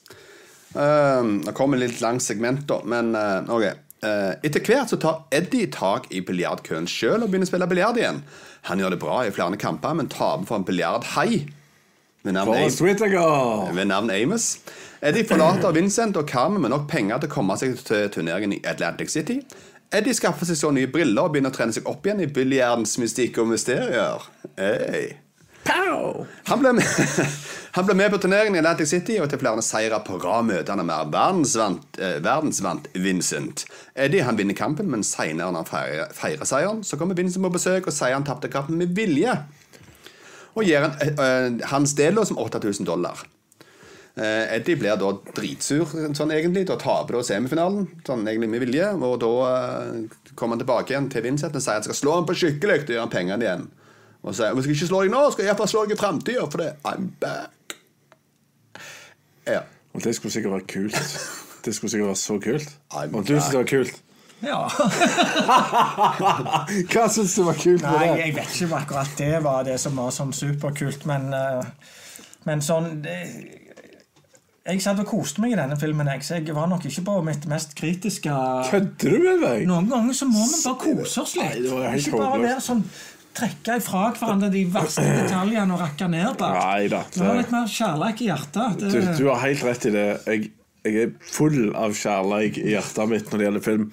[0.75, 3.67] Um, det kommer litt langt segment, da, men uh, ok.
[4.05, 8.01] Uh, etter hvert så tar Eddie tak i biljardkøen sjøl og begynner å spille biljard
[8.01, 8.23] igjen.
[8.69, 11.47] Han gjør det bra i flere kamper, men taper for en biljardhai
[12.25, 14.59] ved navn Amos.
[15.05, 18.63] Eddie forlater Vincent og Carmen med nok penger til å komme seg til turneringen i
[18.65, 19.43] Atlantic City.
[19.93, 22.97] Eddie skaffer seg så nye briller og begynner å trene seg opp igjen i biljardens
[22.99, 24.25] mystikk og mysterier.
[24.57, 25.19] Hey.
[25.69, 26.25] Pow!
[26.49, 26.89] Han ble, med,
[27.75, 30.77] han ble med på turneringen i Atlantic City og til flere seire på rad møter
[30.77, 33.65] han mer verdensvant, eh, verdensvant Vincent.
[33.99, 37.51] Eddie han vinner kampen, men senere når han feirer, feirer seieren, så kommer Vincent på
[37.57, 39.35] besøk og sier han tapte kampen med vilje.
[40.55, 43.27] Og gir han, eh, eh, hans del som 8000 dollar.
[44.15, 48.93] Eh, Eddie blir da dritsur sånn egentlig, da taper da semifinalen, sånn egentlig med vilje.
[49.03, 52.15] Og da eh, kommer han tilbake igjen til Vincent og sier at han skal slå
[52.21, 53.67] ham på skikkelig, og gjøre han pengene igjen.
[54.23, 56.47] Og sier jeg skal ikke slå deg nå, skal jeg iallfall slå deg i framtida,
[56.47, 57.54] for det I'm back.
[59.47, 59.61] Ja.
[59.95, 60.97] Og det skulle sikkert være kult.
[61.65, 62.69] Det skulle sikkert være så kult.
[63.13, 64.01] Og du syns det var kult?
[64.45, 64.61] Ja.
[66.93, 68.17] Hva syns du var kult med Nei, det?
[68.25, 71.65] jeg vet ikke om akkurat det var det som var sånn superkult, men, eh,
[72.49, 73.19] men sånn det,
[74.65, 77.17] Jeg satt og koste meg i denne filmen, jeg, så jeg var nok ikke på
[77.25, 78.31] mitt mest kritiske
[78.71, 79.67] Kødder du med meg?
[79.71, 81.51] Noen ganger så må vi bare kose oss litt.
[81.51, 82.85] Nei, det var helt ikke bare være sånn
[83.37, 86.51] trekke ifra hverandre de verste detaljene og rakke ned på.
[87.01, 87.19] alt.
[87.19, 88.85] Vi har litt mer kjærlighet i hjertet.
[88.85, 90.07] Du, du har helt rett i det.
[90.31, 90.51] Jeg,
[90.85, 93.87] jeg er full av kjærlighet i hjertet mitt når det gjelder film.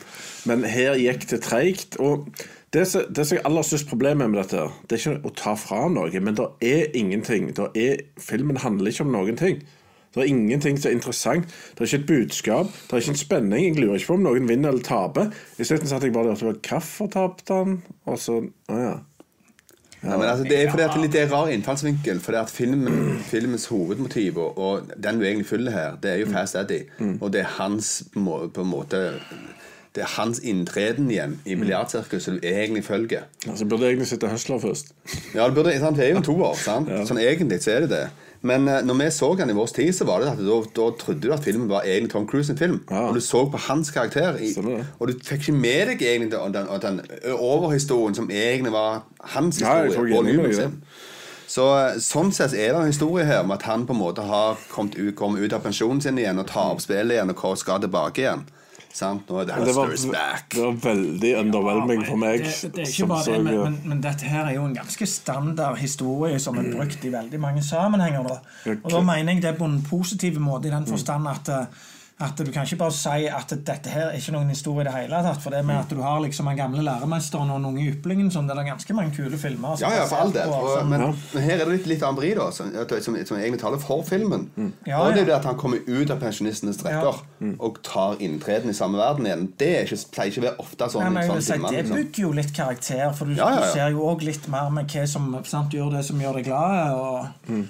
[0.49, 1.99] Men her gikk det treigt.
[2.03, 2.29] Og
[2.71, 6.23] det som jeg aller størst problemet med dette, det er ikke å ta fra noe,
[6.23, 7.49] men det er ingenting.
[7.57, 9.59] Det er, filmen handler ikke om noen ting.
[10.11, 11.47] Det er ingenting som er interessant.
[11.47, 12.71] Det er ikke et budskap.
[12.87, 13.65] Det er ikke en spenning.
[13.65, 15.29] Jeg lurer ikke på om noen vinner eller taper.
[15.59, 17.77] Isteden satt jeg bare og lurte på hvorfor tapte han,
[18.07, 18.91] og så Å ja.
[20.03, 22.19] Ja, men altså, det er fordi at det er litt rar innfallsvinkel.
[22.19, 26.29] Fordi at filmen, filmens hovedmotiv, og, og den du egentlig følger her, det er jo
[26.33, 26.85] Fast Eddie.
[27.21, 29.03] Og det er hans må- på en måte
[29.95, 33.25] Det er hans inntreden igjen i biljardsirkuset du egentlig følger.
[33.49, 34.93] Altså, burde egentlig sitte Hustler først.
[35.35, 35.97] Ja, det, burde, sant?
[35.97, 36.53] det er jo en toer.
[36.55, 36.87] sant?
[37.09, 38.05] Sånn egentlig så er det det.
[38.41, 40.87] Men eh, når vi så den i vår tid, så var det at da, da
[40.97, 42.79] trodde du at filmen var egentlig Tom Cruise sin film.
[42.89, 43.07] Ja.
[43.09, 44.39] Og du så på hans karakter.
[44.41, 44.85] I, det.
[44.99, 47.01] og du fikk ikke med deg egentlig den, den, den
[47.37, 49.03] overhistorien som egentlig var
[49.35, 49.93] hans historie.
[49.93, 50.77] tok og sin.
[51.51, 54.25] Så eh, Sånn sett er det en historie her om at han på en måte
[54.25, 57.45] har kommet ut, kommet ut av pensjonen sin igjen og tar opp spillet igjen og
[57.59, 58.45] skal tilbake igjen.
[58.93, 59.29] Sant?
[59.29, 60.49] Nå er det det, var, back.
[60.53, 62.43] det var veldig underwhelming for meg.
[62.43, 65.07] Det, det er ikke bare det, men, men, men dette her er jo en ganske
[65.07, 68.27] standard historie som er brukt i veldig mange sammenhenger.
[68.27, 68.75] Da.
[68.75, 71.87] Og da mener jeg det på en positiv måte, i den forstand at, eh,
[72.21, 74.93] at du kan ikke bare si at dette her er ikke noen historie i det
[74.95, 75.41] hele tatt.
[75.43, 78.47] For det med at du har liksom den gamle læremesteren og den unge yplingen, sånn,
[78.49, 79.75] det er ganske mange kule filmer.
[79.81, 80.49] Ja, ja, for all del.
[80.53, 83.37] Og, sånn- men, men her er det litt, litt annen vri, da, som, som, som
[83.39, 84.47] egentlig taler for filmen.
[84.87, 85.29] Ja, og det er ja.
[85.31, 87.21] det at han kommer ut av pensjonistenes strekker
[87.57, 89.47] og tar inntreden i samme verden igjen.
[89.57, 91.03] Det er ikke, pleier ikke å være ofte sånn.
[91.07, 91.97] Nei, men jeg sånn vil si, filmer, Det liksom.
[92.01, 93.65] bygger jo litt karakter, for du, Ja, ja, ja.
[93.65, 96.49] du ser jo òg litt mer med hva som sant, gjør det som gjør deg
[96.51, 96.93] glad.
[96.93, 97.65] Og,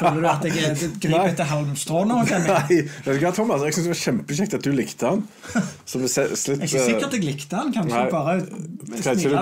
[0.00, 2.18] Føler du at jeg er- griper etter halmstrå nå?
[2.28, 3.59] Nei, vet du hva, Thomas?
[3.64, 5.24] Jeg synes det var kjempekjekt at du likte han.
[5.86, 8.10] Så vi slitt, Jeg er ikke sikkert at jeg likte han, Kanskje Nei.
[8.10, 8.36] bare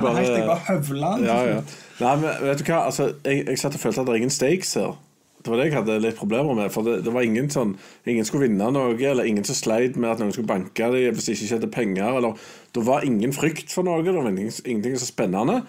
[0.03, 1.25] bare- helt jeg bare høvla han.
[1.25, 1.61] ja, ja.
[2.01, 2.85] Nei, men vet du hva?
[2.87, 4.97] Altså, jeg, jeg satt og følte at det er ingen stakes her.
[5.39, 6.71] Det var det jeg hadde litt problemer med.
[6.75, 7.77] For det, det var ingen sånn
[8.11, 11.29] Ingen skulle vinne noe, eller ingen som sleit med at noen skulle banke dem hvis
[11.31, 12.17] de ikke hadde penger.
[12.19, 12.35] Eller,
[12.75, 14.03] det var ingen frykt for noe.
[14.03, 15.63] Det var ingenting, ingenting så spennende.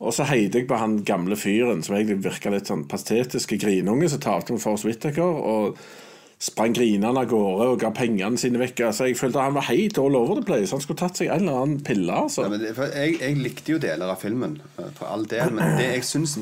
[0.00, 4.10] Og så heide jeg på han gamle fyren som egentlig virka litt sånn patetisk grinunge
[4.12, 5.22] som talte om Force Whittaker.
[5.22, 5.78] Og
[6.38, 8.84] sprang grinende av gårde og ga pengene sine vekk.
[8.90, 10.74] Altså, jeg følte han var helt all over the place.
[10.74, 12.12] Han skulle tatt seg en eller annen pille.
[12.12, 12.44] altså.
[12.44, 15.88] Ja, det, jeg, jeg likte jo deler av filmen, eh, for all del, men det
[15.94, 16.36] jeg syns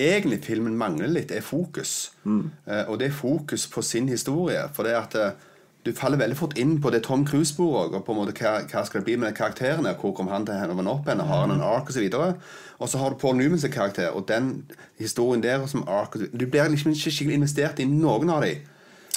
[0.00, 2.12] egentlig filmen mangler litt, er fokus.
[2.24, 4.62] Eh, og det er fokus på sin historie.
[4.74, 5.46] For det at eh,
[5.84, 8.82] du faller veldig fort inn på det Tom Cruise-sporet, og på en måte hva, hva
[8.86, 11.64] skal det bli med karakterene, hvor kom han til henne opp henne, har han en
[11.64, 12.34] ark Og så, videre.
[12.78, 16.68] Og så har du Paul Newmans karakter, og den historien der som ark Du blir
[16.68, 18.60] liksom ikke skikkelig investert i noen av dem.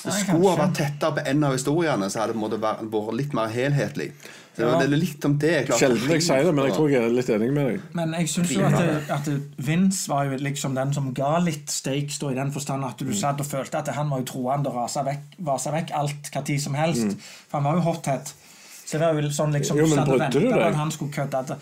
[0.04, 3.34] Det Nei, skulle ha vært tettere på en av historiene, så hadde det vært litt
[3.34, 4.12] mer helhetlig.
[4.54, 4.78] Så Ja.
[4.80, 5.68] det er litt om det.
[5.70, 7.82] Sjelden jeg sier det, men jeg tror jeg er litt enig med deg.
[7.96, 11.70] Men jeg syns jo at, det- at Vince var jo liksom den som ga litt
[11.72, 13.14] stakes, da, i den forstand at du Mm.
[13.16, 15.22] satt og følte at han var jo troende og rasa vekk,
[15.72, 17.02] vekk alt hva tid som helst.
[17.02, 17.18] Mm.
[17.50, 18.32] For han var jo hothead.
[18.86, 21.58] Så det var jo sånn liksom Jo, men brydde du deg?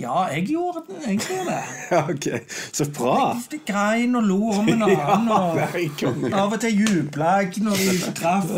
[0.00, 1.62] Ja, jeg gjorde, jeg gjorde det.
[1.90, 2.26] Ja, ok,
[2.72, 3.16] Så bra.
[3.52, 5.30] Jeg grein og lo om en annen.
[5.30, 5.58] Og
[6.32, 8.46] av og til jubla jeg når de traff.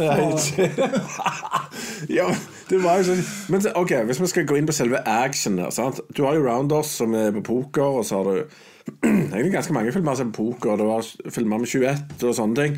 [2.12, 2.26] Ja,
[2.68, 5.70] det var jo sånn Men ok, hvis vi skal gå inn på selve action her
[5.74, 5.96] sant?
[6.16, 8.34] Du har jo Rounders som er på poker, og så har du
[9.06, 10.72] egentlig ganske mange filmer som er på poker.
[10.80, 11.00] Det var
[11.30, 12.72] filmer med 21 og sånne ting.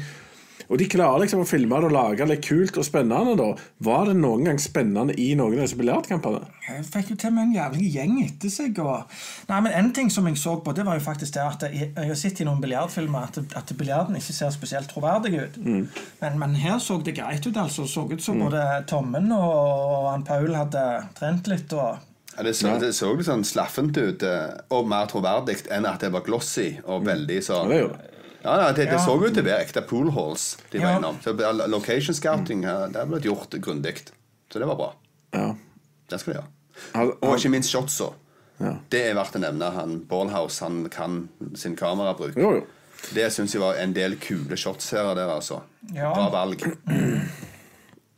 [0.68, 3.34] Og de klarer liksom å filme det og lage det litt kult og spennende.
[3.36, 3.48] da
[3.84, 6.40] Var det noen gang spennende i noen av disse biljardkampene?
[6.68, 8.78] Jeg fikk jo til med en jævlig gjeng etter seg.
[8.80, 9.10] Og...
[9.50, 11.90] Nei, men En ting som jeg så på, det var jo faktisk det at jeg,
[11.96, 15.60] jeg har sett i noen biljardfilmer at, at biljarden ikke ser spesielt troverdig ut.
[15.60, 15.84] Mm.
[16.22, 17.56] Men, men her så det greit ut.
[17.56, 18.48] altså Så ut som Mm.
[18.48, 20.82] både Tommen og, han Paul hadde
[21.14, 21.72] trent litt.
[21.72, 22.00] og...
[22.36, 26.02] Ja, det, så, det så litt sånn slaffent ut, eh, og mer troverdig enn at
[26.02, 27.84] det var glossy og veldig sånn Ja.
[28.44, 30.98] Ja, ja, det, det så ut til å være ekte pool halls de var Ja.
[30.98, 31.16] innom.
[31.24, 31.32] Så
[31.72, 34.02] Location scouting det har blitt gjort grundig.
[34.52, 34.90] Så det var bra.
[35.32, 35.54] Ja.
[36.10, 37.16] Det skal de gjøre.
[37.24, 38.10] Og ikke minst shotsa.
[38.60, 38.74] Ja.
[38.92, 39.70] Det er verdt å nevne.
[39.74, 42.36] Han Ballhouse han kan sin kamerabruk.
[42.36, 42.66] Jo, jo.
[43.14, 45.62] Det syns jeg var en del kule shots her der, altså.
[45.92, 46.12] Ja.
[46.14, 46.62] Bra valg.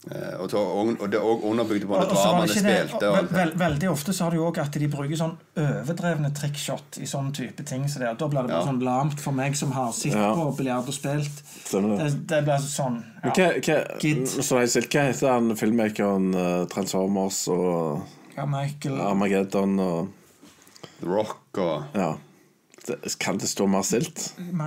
[0.07, 2.95] Eh, og, så- og, og det òg underbygd på Og, det og dramaet de spilte.
[2.95, 6.31] og Og, vel, vel, veldig ofte så har du òg at de bruker sånn overdrevne
[6.37, 7.89] trickshot i sånn type ting.
[7.91, 8.61] Så det, da blir det Ja.
[8.63, 10.33] sånn lamt for meg som har sittet Ja.
[10.35, 11.43] på biljard og spilt.
[11.65, 12.27] Stemmer det.
[12.29, 13.51] Det, blir sånn Men ja.
[13.51, 18.03] hva, hva, så helt hva heter han filmmakeren uh, Transformers og
[18.37, 20.09] Ja, Michael Armageddon og
[21.01, 22.13] The Rock og Ja.
[22.87, 23.83] Det, kan det stå mer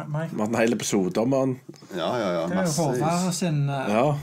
[0.05, 1.59] Michael Vi har hatt en hel episode om han.
[1.95, 2.47] Ja, ja, ja.
[2.47, 4.15] Det er jo Håvard sin uh, Ja.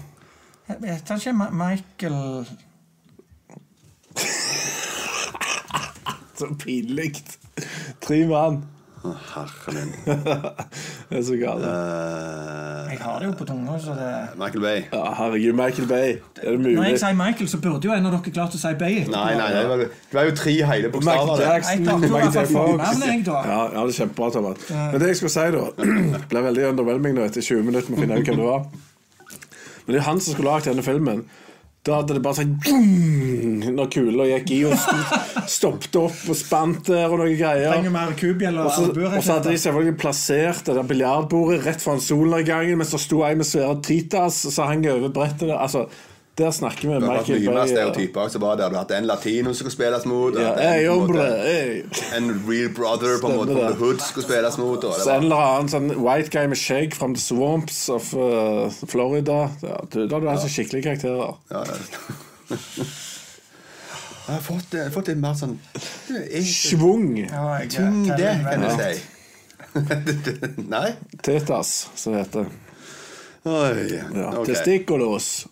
[0.66, 2.46] Heter vet ikke Ma- Michael
[6.38, 7.14] Så pinlig.
[8.02, 8.64] Tre mann.
[9.06, 9.92] Herre min.
[11.10, 11.62] Det er så galt.
[11.62, 11.68] Uh,
[12.90, 14.80] Jeg har det jo på tunga, så det Michael Bay.
[14.92, 16.16] Ja, herregud, Michael Bay.
[16.42, 18.72] Er det Når jeg sier Michael, så burde jo en av dere klart å si
[18.80, 18.94] Bay.
[19.06, 21.40] Nei, Nei, nei, det var, det var jo tre hele bokstaver.
[21.44, 22.36] Jackson, Jeg Michael J.
[23.06, 23.22] jeg.
[23.30, 24.58] Ja, ja, det er kjempebra, Thomas.
[24.74, 25.62] Men det jeg skulle si, da
[26.34, 28.62] ble veldig underwhelming nå etter 20 minutter med å finne ut hvem det var.
[29.86, 31.24] Men det er han som skulle lagd denne filmen.
[31.86, 32.56] Da hadde det bare sånn
[33.76, 34.74] Når kula gikk i og
[35.46, 37.70] stoppet opp og spant der og noe greier.
[37.70, 41.62] Trenger mer kubjell og Og så, og så hadde de selvfølgelig plassert det der biljardbordet
[41.68, 45.46] rett foran solnedgangen, mens det sto ei med svære tritas Så hang over brettet.
[45.46, 45.60] der.
[45.62, 45.86] Altså,
[46.36, 47.54] der snakker vi med Michael Bay.
[47.54, 47.66] ja.
[47.66, 50.86] stereotyper også, bare der du hatt en latino som skulle spilles mot, Ja, en, hey,
[50.88, 51.82] hombre, måte- hey.
[52.16, 53.70] en real brother på en måte på det.
[53.70, 54.84] the hood skulle spilles mot.
[54.84, 58.12] Og det Så en eller annen sånn white guy med skjegg from the swamps of
[58.14, 59.48] uh, Florida.
[59.62, 61.36] Ja, du, da hadde du altså skikkelige karakterer.
[61.50, 62.56] ja, ja.
[64.26, 65.52] Jeg har fått, jeg har fått litt mer sånn
[66.42, 67.12] Schwung.
[67.20, 68.96] Ja, det, kan du si.
[70.74, 70.88] Nei?
[71.22, 72.48] Tetas, som det heter.
[73.46, 74.00] Oi.
[74.16, 74.32] Ja.
[74.32, 74.54] okay.
[74.54, 75.46] Testiculos.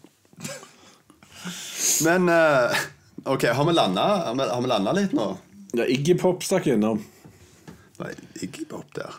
[2.05, 2.85] Men eh,
[3.25, 5.31] OK, har vi landa har vi, har vi landa litt nå?
[5.75, 7.03] Ja, Iggy Pop stakk innom.
[8.03, 8.11] Nei,
[8.43, 9.15] Iggy Pop der.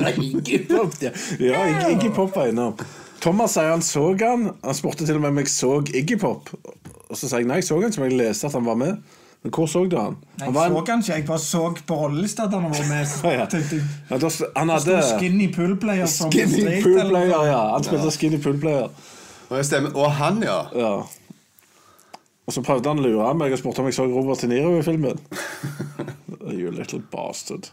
[0.00, 1.16] Nei, Iggy Pop, der.
[1.40, 2.76] ja Iggy, Iggy Pop var innom.
[3.20, 4.50] Thomas sier han så han.
[4.64, 6.52] Han spurte til og med om jeg så Iggy Pop.
[7.10, 9.00] Og så sa jeg nei, jeg så han som jeg leste at han var med.
[9.40, 10.18] Men hvor så du han?
[10.36, 13.06] Jeg Han var så han ikke, jeg bare så på rollelista at han var med.
[13.24, 13.46] Ja.
[14.10, 17.62] Ja, da han hadde Skinny Pool Player Skinny Pool Player, ja.
[17.72, 18.88] Han spilte Skinny Pool Player.
[18.88, 19.19] Jeg
[19.66, 19.96] stemmer.
[19.98, 20.60] Og han, ja.
[20.74, 20.92] Ja.
[22.46, 24.78] Og så prøvde han å lure meg og spurte om jeg så Robert De Niro
[24.78, 25.20] i filmen.
[26.50, 27.68] You little bastard.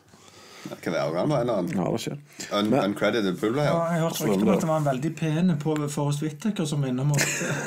[0.67, 2.17] Det kan være han var en eller annen Ja, det skjer.
[2.57, 5.55] un Men- uncredited full Ja, jeg hørte rykte om at det var en veldig pene
[5.61, 7.21] på Forrest Whittaker som og-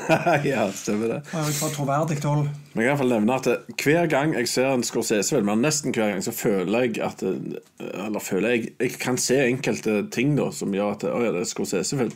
[0.45, 1.21] ja, stemmer det.
[1.31, 2.49] Fra troverdig hold.
[2.49, 3.49] Men jeg kan i hvert fall nevne at
[3.85, 8.21] hver gang jeg ser en Scorsese-film, men nesten hver gang, så føler jeg at Eller
[8.21, 11.49] føler jeg Jeg kan se enkelte ting da som gjør at Å ja, det er
[11.55, 12.13] Scorsese-film.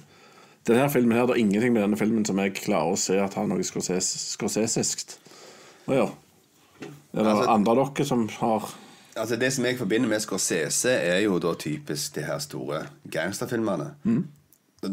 [0.66, 3.34] Denne filmen her, Det er ingenting med denne filmen som jeg klarer å se at
[3.34, 5.18] har noe skorsesisk
[5.86, 6.14] å gjøre.
[7.14, 8.70] Er det Altså- andre av dere som har
[9.16, 13.94] Altså Det som jeg forbinder med Scorsese, er jo da typisk de her store gangsterfilmene.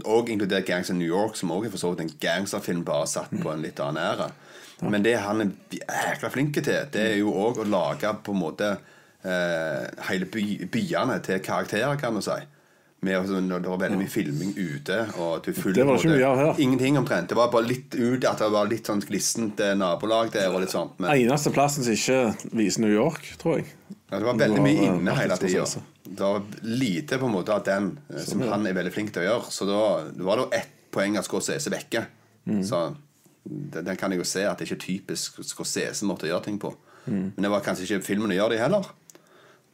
[0.05, 3.07] Og inkludert Gangs of New York, som også er for så vidt en gangsterfilm, bare
[3.07, 4.31] satt på en litt annen ære.
[4.81, 8.39] Men det han er jækla flink til, det er jo òg å lage på en
[8.39, 8.77] måte
[9.25, 12.37] eh, hele by, byene til karakterer, kan du si.
[13.01, 14.97] Med, altså, det var veldig mye filming ute.
[15.17, 16.59] Og du Det var ikke mye av her.
[16.61, 17.31] Ingenting omtrent.
[17.31, 20.51] Det var bare litt ut at det var litt sånn glissent eh, nabolag der.
[20.53, 23.71] og litt sånt Men Eneste plassen som ikke viser New York, tror jeg.
[23.89, 25.65] ja, det var veldig mye Det var, inne eh, hele tida.
[26.03, 29.25] Det var lite på en måte av den eh, som han er veldig flink til
[29.25, 29.55] å gjøre.
[29.57, 29.81] Så da
[30.13, 32.05] det var det ett poeng at Scorsese vekke.
[32.45, 32.61] Mm.
[32.67, 32.83] Så
[33.49, 36.61] den, den kan jeg jo se at det ikke er typisk Scorsese måtte gjøre ting
[36.61, 36.75] på.
[37.07, 37.33] Mm.
[37.33, 38.93] Men det var kanskje ikke filmen å gjøre det heller.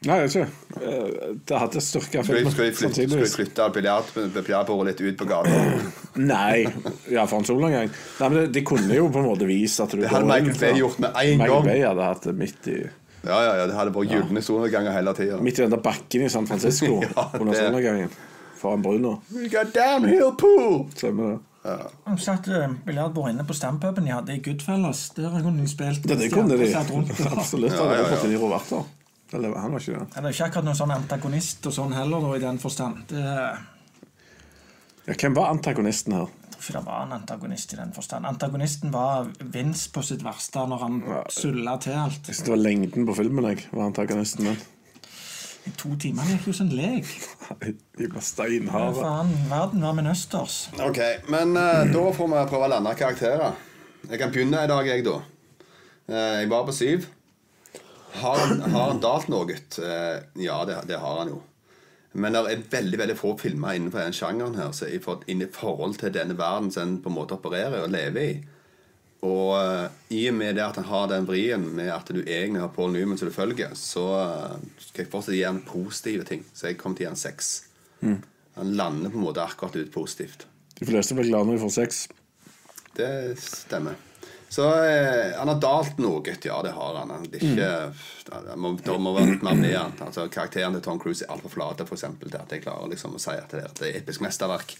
[0.05, 0.81] Nei, jeg vet ikke.
[0.85, 2.51] Eh, Det hadde styrka Skulle filmen.
[2.53, 5.61] skulle de flytte, skulle flytte biljardbordet litt ut på gata?
[6.33, 6.67] Nei,
[7.09, 7.89] ja, for en solnedgang.
[8.19, 10.77] Nei, men de, kunne jo på en måte vise at du Det hadde Michael Bay
[10.83, 11.65] gjort med en Michael gang.
[11.71, 12.77] Bay hadde hatt det midt i
[13.25, 15.39] Ja, ja, ja, det hadde vært gylne solnedganger hele tida.
[15.43, 18.13] Midt i den der bakken i San Francisco Ja, under solnedgangen.
[18.61, 19.15] Foran bruna.
[19.33, 20.85] We got downhill pool!
[20.93, 21.39] Stemmer det.
[22.05, 25.09] De satt uh, biljardbord inne på stampuben de hadde i Goodfellas.
[25.17, 26.05] Der kunne de spilt.
[26.07, 26.69] Ja, det kunne de.
[27.33, 27.73] Absolutt.
[27.73, 28.83] Ja, Ja, ja,
[29.31, 29.37] ja.
[29.37, 29.37] ja, ja.
[29.37, 30.07] Eller han var ikke det.
[30.15, 33.07] Ja, Det er ikke akkurat noen sånn antagonist og sånn heller, da, i den forstand.
[33.11, 33.23] Det,
[35.07, 36.27] Ja, hvem var antagonisten her?
[36.57, 38.25] tror ikke det var en antagonist i den forstand.
[38.25, 40.97] Antagonisten var Vince på sitt verste når han
[41.29, 42.27] sulla til alt.
[42.27, 44.59] Jeg synes det var lengden på filmen jeg var antagonisten min.
[45.67, 47.09] I to timer gikk jo som en lek.
[47.99, 49.01] De var steinharde.
[49.01, 50.69] Faen, verden var med østers.
[50.79, 53.57] Ok, men uh, da får vi prøve å lande karakterer.
[54.07, 55.17] Jeg kan begynne i dag, jeg, da.
[56.07, 57.09] Uh, jeg var på syv.
[58.11, 59.53] Har han, har han dalt noe?
[59.53, 61.41] Eh, ja, det, det har han jo.
[62.17, 65.43] Men det er veldig veldig få filmer innenfor den sjangeren her så i, for, inn
[65.43, 68.37] i forhold til denne verden som en på en måte opererer og lever i.
[69.27, 72.61] Og uh, i og med det at han har den vrien med at du egentlig
[72.63, 76.45] har Paul Newman som du følger, så uh, skal jeg fortsatt gi ham positive ting.
[76.53, 77.53] Så jeg kommer til å gi han seks.
[78.57, 80.47] Han lander på en måte akkurat ut positivt.
[80.79, 82.03] De fleste blir glad når de får sex.
[82.97, 83.09] Det
[83.41, 84.06] stemmer.
[84.49, 86.35] Så eh, han har dalt noe.
[86.43, 87.11] Ja, det har han.
[87.31, 89.97] Det, er ikke, det, må, det må være litt mer med han.
[90.05, 93.17] Altså, karakteren til Tom Cruise er altfor flate for eksempel, til at jeg klarer liksom,
[93.17, 94.77] å si at det er et episk mesterverk.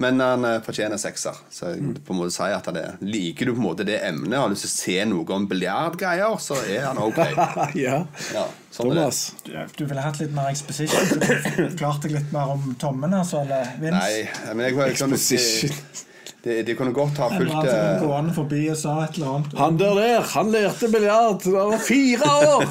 [0.00, 1.36] Men han eh, fortjener sekser.
[1.52, 4.00] Så jeg på en måte sier at han er, liker du på en måte det
[4.08, 7.20] emnet og har lyst til å se noe om biljardgreier, så er han ok.
[7.84, 8.00] ja.
[8.32, 9.08] Ja, sånn er det.
[9.10, 9.24] Thomas.
[9.44, 11.10] Du, du ville hatt litt mer exposition?
[11.20, 13.44] Du forklarte litt mer om tommene, altså?
[13.44, 14.00] Eller Vince?
[14.00, 16.08] Nei, men jeg, jeg, ikke Exposition.
[16.44, 19.56] De, de kunne godt ha fulgt han eh, gående forbi og sa et eller annet.
[19.60, 22.64] Han der der, han lærte biljard da han var fire år!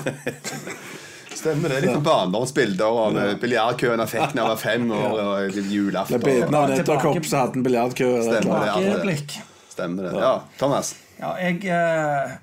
[1.39, 1.77] Stemmer det.
[1.85, 5.69] Litt på barndomsbilder og eh, biljardkøen han fikk da han var fem år, og Med
[5.71, 6.17] julaften.
[6.19, 8.09] av en Tilbake- edderkopp så hadde han biljardkø.
[8.25, 8.65] Stemmer.
[8.65, 9.45] det, ja.
[9.71, 10.15] Stemmer det.
[10.19, 10.95] Ja, Thomas.
[11.19, 12.33] Ja, jeg eh,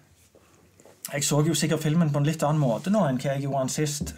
[1.12, 3.66] Jeg så jo sikkert filmen på en litt annen måte nå enn hva jeg gjorde
[3.66, 4.14] den sist.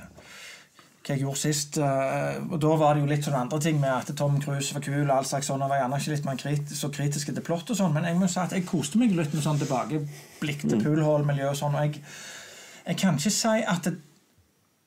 [1.08, 3.88] Hva jeg gjorde sist eh, Og da var det jo litt sånne andre ting med
[3.88, 5.06] at Tom Cruise var kul.
[5.06, 7.72] og all slags sånn, og var gjerne ikke litt mer kritisk, så kritiske til plott
[7.72, 10.82] og sånn, men jeg må si at jeg koste meg litt med sånn tilbakeblikk til
[10.84, 11.78] poolhall-miljø og sånn.
[11.78, 12.02] og jeg,
[12.84, 13.94] jeg kan ikke si at det,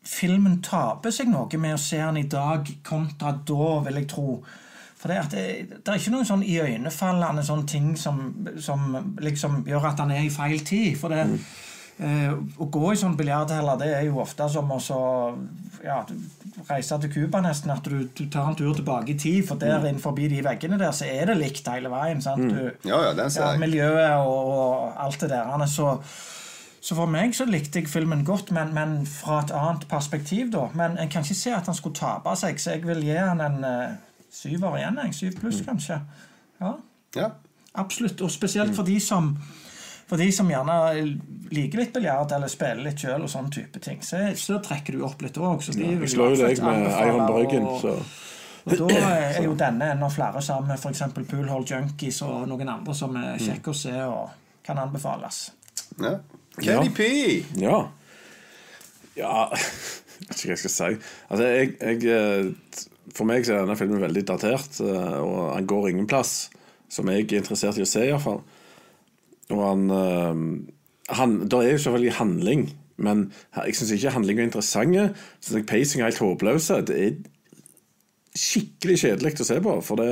[0.05, 4.37] filmen taper seg noe med å se den i dag kontra da, vil jeg tro.
[5.01, 5.43] For det, at det,
[5.81, 8.21] det er ikke noen sånn iøynefallende sånn ting som,
[8.61, 10.93] som liksom gjør at han er i feil tid.
[11.01, 11.25] For det,
[12.01, 14.99] eh, å gå i sånn biljardheller, det er jo ofte som å så,
[15.85, 16.01] ja,
[16.69, 17.71] reise til Cuba nesten.
[17.73, 20.91] At du, du tar en tur tilbake i tid, for der innenfor de veggene der
[20.95, 22.21] så er det likt hele veien.
[22.21, 22.43] sant?
[22.51, 25.49] Du, Ja, ja, den ser ja, miljøet og, og alt det der.
[25.55, 25.95] Er Så,
[26.81, 30.67] så for meg så likte jeg filmen godt, men, men fra et annet perspektiv, da.
[30.73, 33.41] Men jeg kan ikke se at han skulle tape seg, så jeg vil gi han
[33.45, 33.93] en uh,
[34.33, 34.97] syver igjen.
[35.03, 36.01] En Syv pluss, kanskje.
[36.61, 36.75] Ja,
[37.15, 37.29] Ja.
[37.75, 38.21] absolutt.
[38.21, 39.35] Og spesielt for de som
[40.11, 40.73] for de som gjerne
[41.55, 45.05] liker litt biljard eller spiller litt sjøl, og sånne type ting, så, så trekker du
[45.07, 45.63] opp litt òg.
[45.71, 47.95] Jeg slår jo deg med Iron Bryggen så
[48.61, 51.01] og da er jo denne enda flere sammen med f.eks.
[51.31, 55.47] Poolhall Junkies og noen andre som er kjekke å se og kan anbefales.
[55.97, 56.19] ja.
[56.61, 57.07] Kenny P!
[57.61, 57.87] Ja.
[59.15, 59.47] Ja
[60.21, 60.89] Jeg vet ikke hva jeg skal si.
[61.33, 62.81] Altså, jeg, jeg eh,
[63.15, 66.51] For meg så er denne filmen veldig datert, eh, og han går ingen plass
[66.91, 68.43] som jeg er interessert i å se, iallfall.
[69.51, 72.63] Og han, eh, han Det er jo selvfølgelig handling,
[72.97, 74.95] men jeg syns ikke handling er interessant.
[74.95, 76.71] Jeg synes pacing er helt håpløs.
[76.87, 77.13] Det er
[78.37, 80.09] skikkelig kjedelig å se på, for det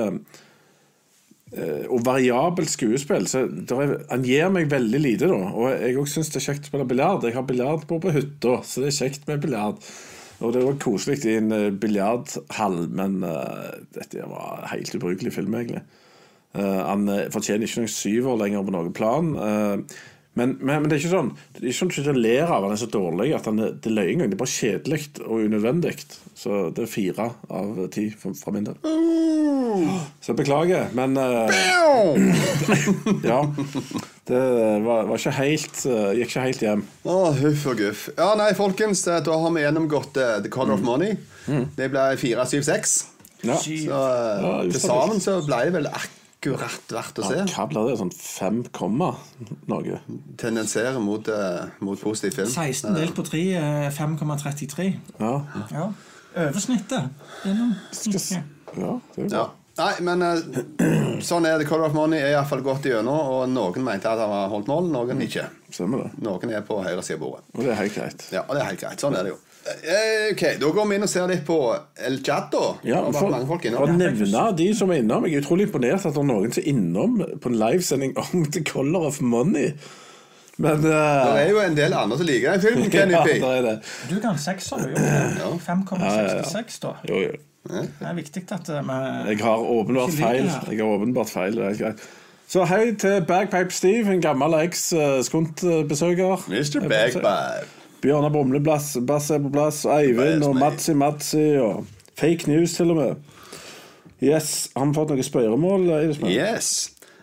[1.56, 3.28] eh, og variabelt skuespill.
[3.30, 5.40] Så er, han gir meg veldig lite, da.
[5.54, 7.26] Og jeg òg syns det er kjekt å spille biljard.
[7.26, 9.84] Jeg har biljardbord på hytta, så det er kjekt med biljard.
[10.40, 15.58] Og det var koselig i en uh, biljardhall, men uh, dette var helt ubrukelig film,
[15.60, 15.84] egentlig.
[16.58, 19.36] Eh, han eh, fortjener ikke noen syver lenger på noen plan.
[19.38, 20.00] Eh,
[20.38, 22.64] men, men, men det er ikke sånn Det er ikke sånn at du ler av
[22.64, 24.30] han er så dårlig at han er, det er løye engang.
[24.32, 25.96] Det er bare kjedelig og unødvendig.
[26.38, 28.78] Så det er fire av ti fra, min del.
[30.22, 31.50] Så jeg beklager, men uh,
[33.32, 33.42] Ja.
[34.30, 34.40] Det
[34.86, 36.86] var, var ikke helt uh, Gikk ikke helt hjem.
[37.04, 38.06] Å, huff og guff.
[38.16, 41.18] Ja, nei, folkens, da har vi gjennomgått uh, The Color of Money.
[41.76, 42.96] Det ble 476.
[43.44, 43.60] Ja.
[43.60, 47.42] Så Ja, til sammen så ble det vel akkurat verdt å se.
[47.54, 47.98] Hva blir det?
[48.00, 49.12] Sånn fem komma
[49.68, 50.00] noe?
[50.40, 52.48] Tendenserer mot, eh, mot positiv film.
[52.48, 54.94] 16 delt på 3 er 5,33.
[55.20, 55.42] Ja.
[55.72, 55.90] Ja.
[56.36, 57.10] Oversnittet.
[57.92, 58.44] Snittet.
[58.78, 59.30] ja, det er jo Ja.
[59.30, 59.50] bra.
[59.80, 61.66] Nei, men eh, sånn er det.
[61.68, 64.90] Color of Money er iallfall gått igjennom, og noen mente at han har holdt mål,
[64.92, 65.46] noen ikke.
[65.72, 66.10] Stemmer det.
[66.22, 67.44] Noen er på høyre side av bordet.
[67.56, 68.26] Og det er helt greit.
[68.34, 69.00] Ja, og det er helt greit.
[69.00, 69.38] Sånn er det jo.
[69.84, 71.58] Eh, Ok, Da går vi inn og ser litt på
[72.06, 72.78] El Chato.
[72.88, 75.26] Ja, for, for å nevne de som er innom.
[75.28, 78.46] Jeg er utrolig imponert at det er noen som er innom på en livesending om
[78.46, 79.74] The Color of Money.
[80.60, 83.38] Men Det uh, er jo en del andre som liker den filmen, Kenny ja, P.
[83.40, 83.76] det er det.
[84.10, 85.54] Du ga en sekser, jo.
[85.64, 86.98] 5,66, da.
[87.08, 87.38] Jo, jo.
[87.70, 88.98] Det er viktig at eh, vi
[89.34, 90.48] Jeg har åpenbart feil.
[90.48, 91.56] Jeg har åpenbart feil.
[91.56, 92.04] Det er greit.
[92.50, 96.48] Så hei til Bagpipe Steve, en gammel eks-skuntbesøker.
[96.50, 96.88] Mr.
[96.90, 97.79] Bagpipe.
[98.04, 99.82] Bjørnar Brumlebass Bass er på plass.
[99.86, 101.86] og Eivind og Matsi Matsi og
[102.20, 103.26] fake news, til og med.
[104.20, 105.86] Yes, Har vi fått noen spørremål?
[106.28, 106.72] Yes.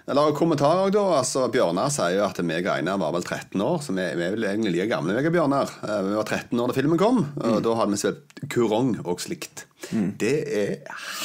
[0.06, 3.80] Eller kommentarer da, altså Bjørnar sier jo at meg og Einar var vel 13 år,
[3.82, 5.72] så vi, vi er vel egentlig like gamle, meg og Bjørnar.
[5.82, 9.18] Eh, Vi var 13 år da filmen kom, og da hadde vi spilt kurong og
[9.24, 9.64] slikt.
[9.90, 10.76] Det er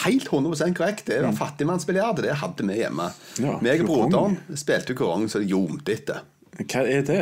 [0.03, 1.05] helt 100 korrekt.
[1.07, 2.23] Det var fattigmannsbiljard.
[2.25, 3.07] Det hadde vi hjemme.
[3.41, 6.25] Ja, meg og broderen spilte kurong så det ljomte etter.
[6.65, 7.21] Hva er det?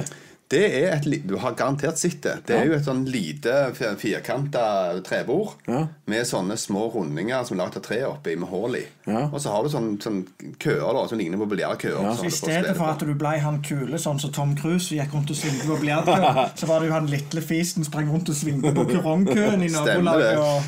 [0.50, 2.32] Det er et, Du har garantert sett det.
[2.48, 4.64] Det er jo et sånn lite fir- firkanta
[5.06, 5.84] trebord Ja.
[6.10, 8.82] med sånne små rundinger som er lagd av tre oppi, med hull i.
[9.06, 9.28] Ja.
[9.30, 10.26] Og så har du sånne, sånne
[10.58, 12.02] køer da, som ligner på biljardkøer.
[12.02, 12.16] Ja.
[12.26, 15.38] I stedet for at du ble han kule, sånn som Tom Cruise gikk rundt og
[15.38, 18.74] svingte på biljardkøen, så var det jo han lille fisen som sprang rundt og svingte
[18.74, 20.42] på kurongkøen i nabolaget.
[20.42, 20.64] Og,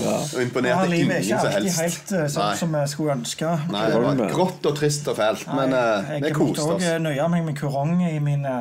[0.00, 0.16] ja.
[0.16, 1.84] og imponerte ingen ikke som alltid helst.
[1.84, 2.56] helt eh, sånn Nei.
[2.64, 3.54] som vi skulle ønske.
[3.76, 7.28] Nei, det var grått og trist og fælt, men eh, jeg måtte koste òg nøye
[7.36, 8.56] meg med kurong i mine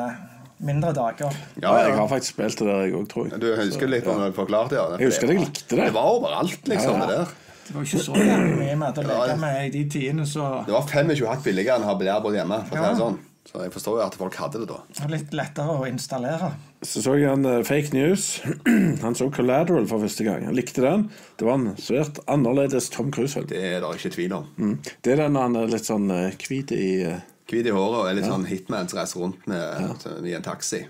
[0.64, 1.36] mindre dager.
[1.62, 3.42] Ja, jeg har faktisk spilt det der, jeg òg, tror jeg.
[3.44, 4.80] Du husker litt om det du forklarte?
[4.80, 5.00] Ja.
[5.00, 5.90] Jeg husker at jeg likte det.
[5.90, 6.96] Det var overalt, liksom.
[6.96, 7.06] Ja, ja.
[7.06, 7.36] det der
[7.66, 10.92] Det var ikke så mye med å leke med i de tidene, så Det var
[10.92, 12.62] 25 hakk billigere enn å ha biljardbord hjemme.
[12.70, 13.24] For å si det sånn.
[13.46, 14.80] Så jeg forstår jo at folk hadde det da.
[15.12, 16.50] litt lettere å installere.
[16.82, 18.42] Så så jeg han uh, fake news.
[19.04, 20.48] Han så Collateral for første gang.
[20.50, 21.06] Han likte den.
[21.38, 23.46] Det var en svært annerledes Tom Cruise-film.
[23.52, 24.50] Det er det ikke tvil om.
[24.58, 24.76] Mm.
[25.06, 28.16] Det er den han er litt sånn uh, i eh, Hvit i håret og er
[28.18, 30.86] litt sånn hitman som reiser rundt med, i en taxi.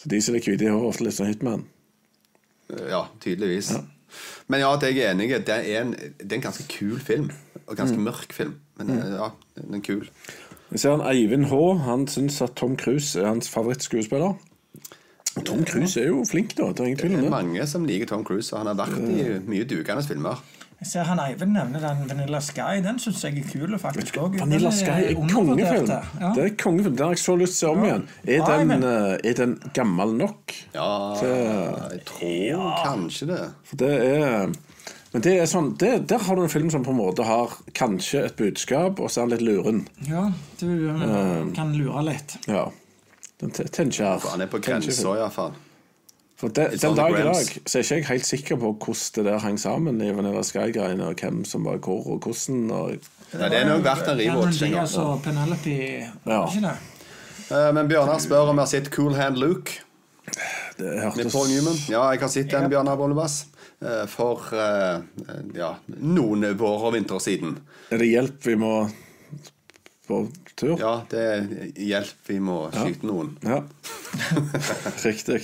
[0.00, 1.66] Så de som er hvite i håret, er ofte litt sånn hitman.
[2.88, 3.72] Ja, tydeligvis.
[4.50, 5.30] Men ja, jeg er enig.
[5.46, 7.30] Det er en, det er en ganske kul film.
[7.66, 8.04] Og ganske Mm.
[8.08, 8.54] mørk film.
[8.78, 9.12] Men mm.
[9.14, 9.28] ja,
[9.60, 10.08] den er kul.
[10.70, 11.58] Jeg ser han Eivind H.
[11.84, 14.34] Han syns at Tom Cruise er hans favorittskuespiller.
[15.36, 16.70] Og Tom Cruise er jo flink, da.
[16.72, 18.98] Det er ingen tvil Det er mange som liker Tom Cruise, og han har vært
[18.98, 20.40] i mye dugende filmer.
[20.80, 22.78] Jeg ser han Eivind nevner den Vanilla Sky.
[22.80, 23.74] Den syns jeg er kul.
[23.78, 24.38] faktisk også.
[24.40, 25.90] Vanilla Sky er kongefilm.
[26.20, 26.30] Ja.
[26.34, 26.96] Det er kongefilm.
[26.96, 28.06] Den har jeg så lyst til å se om igjen.
[28.24, 30.54] Er den, eh, er den gammel nok?
[30.74, 30.88] Ja,
[31.20, 33.40] jeg tror kanskje det.
[33.64, 34.52] For det er
[35.12, 37.50] Men det er sånn, det, der har du en film som på en måte har
[37.74, 39.80] kanskje et budskap, og så er den litt luren.
[40.06, 40.28] Ja,
[40.60, 42.36] du eh, kan lure litt.
[42.46, 42.68] Ja.
[43.40, 45.52] Den te- tenker Han er på grensa, iallfall.
[46.40, 49.24] For de, Den dag i dag så er ikke jeg helt sikker på hvordan det
[49.26, 52.62] der hang sammen i Vanilla Sky-greiene, og hvem som var hvor og hvordan.
[52.72, 52.94] Og,
[53.36, 54.62] Nei, det er nok verdt en rewatch
[56.26, 56.40] Ja.
[56.64, 56.72] det?
[57.50, 59.80] Eh, Men Bjørnar spør om vi har sett Cool Hand Luke
[60.78, 61.76] det med hørtes Paul Newman.
[61.90, 63.44] Ja, jeg har sett den, Bjørnar Bollebass.
[63.82, 65.02] eh, For eh,
[65.58, 67.58] ja, noen vår og vinter siden.
[67.90, 68.72] Er det hjelp vi må
[70.08, 70.22] på
[70.56, 70.78] tur?
[70.80, 72.16] Ja, det er hjelp.
[72.32, 73.36] Vi må skyte noen.
[73.44, 73.60] Ja.
[75.04, 75.42] Riktig.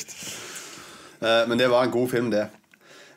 [1.22, 2.48] Eh, Men det var en god film, det.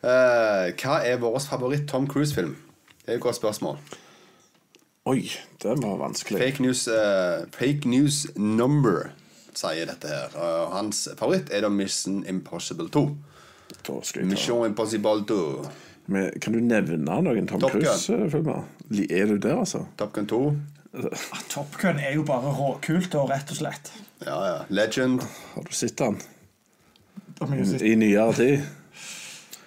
[0.04, 2.56] Eh, Hva er vår favoritt-Tom Cruise-film?
[3.06, 3.78] Det er et godt spørsmål.
[5.10, 5.32] Oi,
[5.64, 6.38] det var vanskelig.
[6.39, 9.10] Fake news, uh, fake news number
[9.58, 10.36] sier dette her.
[10.38, 13.06] Og hans favoritt er da Mission Impossible 2.
[13.88, 14.34] Da skal jeg ta.
[14.34, 15.39] Mission Impossible 2.
[16.10, 18.68] Men kan du nevne noen Tom Cruise-filmer?
[19.10, 19.86] Er du der, altså?
[19.97, 20.41] Top Gun 2.
[21.50, 23.91] Top Gun er jo bare råkult, og rett og slett.
[24.26, 24.56] Ja, ja.
[24.70, 25.22] Legend.
[25.56, 26.18] Har du sett den
[27.39, 27.83] Om mye sist.
[27.83, 28.63] i nyere tid?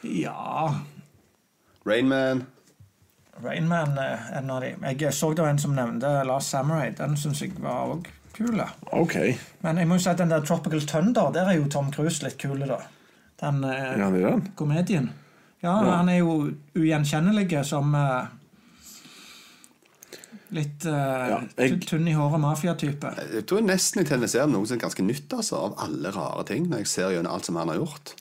[0.02, 0.74] Ja
[1.86, 2.44] Rainman.
[3.42, 4.74] Rainman er en av de.
[4.86, 6.92] Jeg så det var en som nevnte Last Samurai.
[6.98, 8.60] Den syns jeg var òg kul.
[8.90, 9.32] Okay.
[9.32, 9.40] OK.
[9.64, 12.22] Men jeg må jo si at den der Tropical Thunder, der er jo Tom Cruise
[12.24, 12.78] litt kul, da.
[13.42, 14.46] Den eh, ja, den?
[14.56, 15.10] komedien.
[15.62, 18.30] Ja, han er jo ugjenkjennelig som eh,
[20.52, 20.92] Litt uh,
[21.30, 23.12] Ja, jeg- tu- tynn i håret mafiatype.
[23.38, 26.66] Jeg tror nesten jeg tendenserer noe som er ganske nytt altså, av alle rare ting,
[26.68, 28.12] når jeg ser gjennom alt som han har gjort.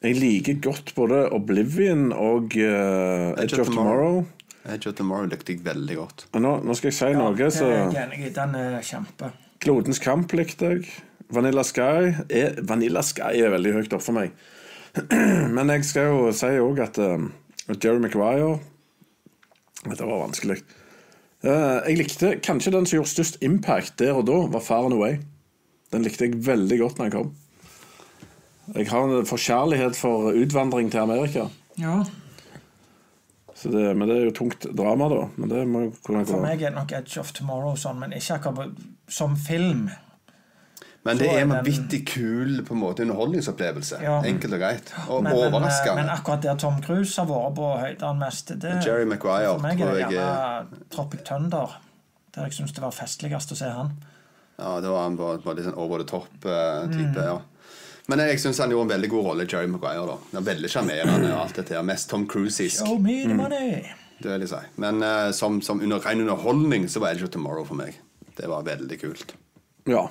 [0.00, 4.22] Jeg liker godt både Oblivion og uh, Edge of Tomorrow.
[4.70, 6.26] Edge of Tomorrow likte jeg veldig godt.
[6.32, 8.32] Og Nå, nå skal jeg si noe, så jeg.
[8.36, 9.32] Den er kjempe.
[9.60, 10.88] Klodens kamp likte jeg.
[11.30, 14.32] Vanilla Sky er, Vanilla Sky er veldig høyt opp for meg.
[15.56, 17.28] Men jeg skal jo si òg at uh,
[17.76, 18.56] Jerry Maguire
[19.84, 20.58] Dette var vanskelig.
[21.40, 24.96] Eh, jeg likte kanskje den som gjorde størst impact der og da, var Far and
[24.96, 25.20] Away.
[25.92, 27.30] Den likte jeg veldig godt når jeg kom.
[28.76, 31.48] Jeg har en forkjærlighet for utvandring til Amerika.
[31.80, 32.02] Ja,
[33.60, 35.24] Så det, men det er jo tungt drama, da.
[35.36, 38.78] For meg er det nok Edge of Tomorrow sånn, men ikke akkurat
[39.08, 39.90] som film.
[41.08, 44.00] Men det er en vanvittig kul på en måte underholdningsopplevelse.
[44.04, 44.18] Ja.
[44.28, 44.90] Enkelt og greit.
[45.08, 45.64] Og Men, men,
[45.96, 49.80] men akkurat der Tom Cruise har vært på høydene mest det, Jerry Maguire, For meg
[49.80, 51.78] er det gjerne Tropic Thunder.
[52.36, 53.94] Der jeg syns det var festligst å se han.
[54.60, 56.92] Ja, det var han bare, bare litt sånn over the top-type.
[56.92, 57.16] Mm.
[57.16, 57.38] ja.
[58.12, 60.04] Men jeg syns han gjorde en veldig god rolle, Jerry Maguire.
[60.06, 61.82] da Han er Veldig sjarmerende og alt dette her.
[61.86, 62.84] Mest Tom Cruise-isk.
[62.84, 63.28] Show me Mm.
[63.32, 63.82] the money!
[64.20, 64.60] Det vil jeg si.
[64.76, 67.96] Men uh, som, som under, ren underholdning så var Edge of Tomorrow for meg.
[68.36, 69.32] Det var veldig kult.
[69.88, 70.10] Ja.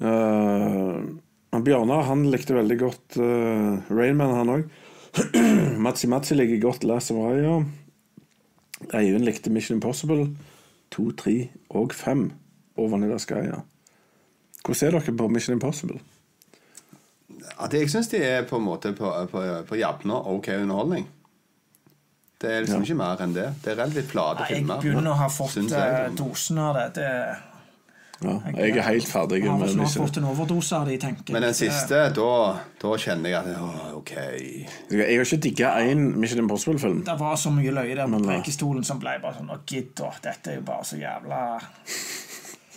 [0.00, 1.00] Uh,
[1.56, 4.66] Bjørnar han likte veldig godt uh, Rainman, han òg.
[5.84, 7.60] Matsi Matsi liker godt Last of Aya.
[8.92, 10.26] Eivind likte Mission Impossible
[10.92, 11.36] 2, 3
[11.80, 12.26] og 5.
[12.76, 13.40] Og Vanilla Sky.
[13.48, 13.62] Ja.
[14.66, 16.00] Hvordan er dere på Mission Impossible?
[17.62, 21.06] At jeg syns de er på en måte på, på, på jevne ok underholdning.
[22.36, 22.84] Det er liksom Ja.
[22.84, 23.46] ikke mer enn det.
[23.64, 24.74] Det er relativt flate filmer.
[24.74, 26.88] jeg begynner å ha fått eh, dosen av det.
[26.98, 27.12] det
[28.24, 31.32] Ja, jeg er helt ferdig har med snart fått en overdose av det, tenker.
[31.34, 34.12] Men den Det- siste, da, da kjenner jeg at å, OK.
[34.90, 37.02] Jeg har ikke digga én Mission Impossible-film.
[37.04, 40.00] Det var så mye løye der på eh, prekestolen som ble bare sånn Å, gidd.
[40.22, 41.42] Dette er jo bare så jævla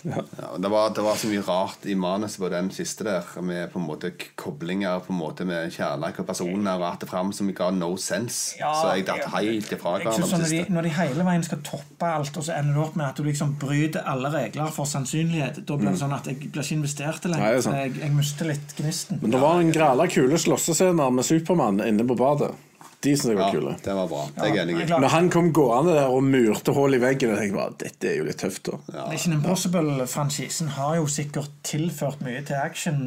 [0.02, 3.68] Ja, det, var, det var så mye rart i manuset på den siste der, med
[3.72, 7.32] på en måte koblinger på en måte med kjærlighet og personer og alt det fram
[7.36, 8.56] som ga no sense.
[8.60, 11.62] Ja, så jeg datt helt ifra hverandre synes når, de, når de hele veien skal
[11.66, 14.88] toppe alt, og så ender det opp med at du liksom bryter alle regler for
[14.88, 17.60] sannsynlighet, da blir det sånn at jeg blir ikke investert Nei, lenger.
[17.60, 19.20] er så jeg, jeg mister litt gnisten.
[19.22, 22.54] Men det var en græla kule slåssescener med Supermann inne på badet.
[23.00, 23.74] De syns jeg var Ja, kule.
[23.84, 24.22] det var bra.
[24.36, 24.88] Det er jeg enig i.
[25.00, 28.16] Når han kom gående der og murte hull i veggen, tenkte jeg bare, dette er
[28.18, 28.68] jo litt tøft.
[28.92, 33.00] da Mission Impossible-franchisen har jo sikkert tilført mye til action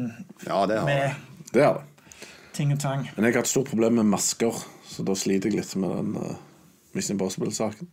[0.48, 1.14] Ja, det har med det.
[1.52, 2.26] Det det.
[2.52, 3.06] ting og tang.
[3.16, 4.54] Men jeg har et stort problem med masker,
[4.88, 6.34] så da sliter jeg litt med den uh,
[6.94, 7.86] Mission Impossible-saken.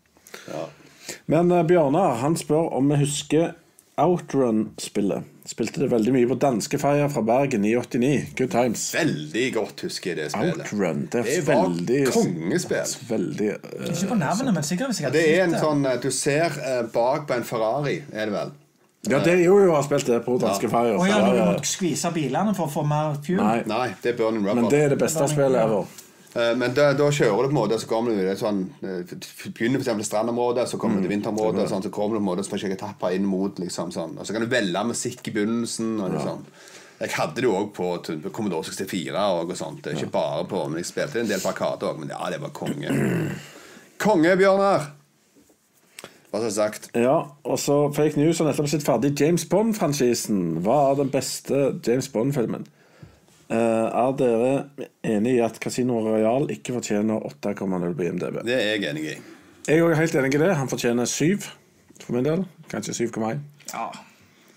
[1.28, 3.54] Men uh, Bjørnar han spør om vi husker
[4.02, 5.28] Outrun-spillet.
[5.45, 8.12] Spilte det veldig mye på danskeferja fra Bergen i 89.
[8.38, 8.84] Good times.
[8.95, 10.62] Veldig godt husker jeg det spillet.
[10.66, 11.04] Outrun.
[11.12, 12.95] Det er Det var veldig kongespill.
[13.10, 16.12] Veldig uh, Ikke på navnet, men sikkert hvis jeg Det er en sånn eh, Du
[16.14, 18.54] ser uh, bak på en Ferrari, er det vel?
[19.10, 20.93] Ja, det er jo jo har spilt det på danskeferja.
[20.93, 20.99] Ja.
[21.02, 23.41] Og ja, du det er- må skvise bilene for å få mer fuel?
[23.41, 24.62] Nei, Nei, det er Burning Rubber.
[24.62, 25.89] men det er det beste spillet ever.
[26.36, 29.16] Eh, Men da, da kjører du på en måte, så kommer du sånn eh,
[29.52, 32.30] Begynner eksempel i strandområdet, så kommer du til vinterområdet, sånn, så kommer du på en
[32.30, 34.16] måte forskjellige etapper inn mot liksom sånn.
[34.18, 35.98] Og så kan du velge musikk i begynnelsen.
[36.00, 36.46] Og liksom.
[37.02, 37.90] Jeg hadde det jo òg på,
[38.30, 39.88] Commodore 64 og, og sånt.
[39.90, 42.02] Ikke bare på, men jeg spilte en del på Arkade òg.
[42.04, 42.96] Men ja, det var konge.
[44.02, 44.92] Konge, Bjørnar!
[46.32, 46.86] Hva så sagt?
[46.96, 50.62] Ja, og så Fake News har nettopp sett ferdig James Bond-franchisen.
[50.64, 52.70] Hva er den beste James Bond-filmen?
[53.52, 54.52] Eh, er dere
[55.04, 58.39] enig i at Casino Royal ikke fortjener 8,0 på IMDb?
[58.47, 59.18] Det er jeg enig i.
[59.68, 60.54] Jeg er helt enig i det.
[60.56, 61.49] Han fortjener 7
[62.02, 62.45] for min del.
[62.72, 63.43] Kanskje 7,1.
[63.74, 63.89] Ja.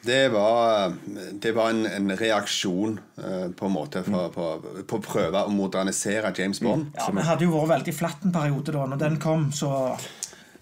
[0.04, 0.92] Det var,
[1.40, 4.48] det var en, en reaksjon eh, på en måte for, på,
[4.84, 6.90] på å prøve å modernisere James Bond.
[6.92, 8.84] ja, Vi hadde jo vært veldig flatt en periode da.
[8.92, 9.70] Når den kom, så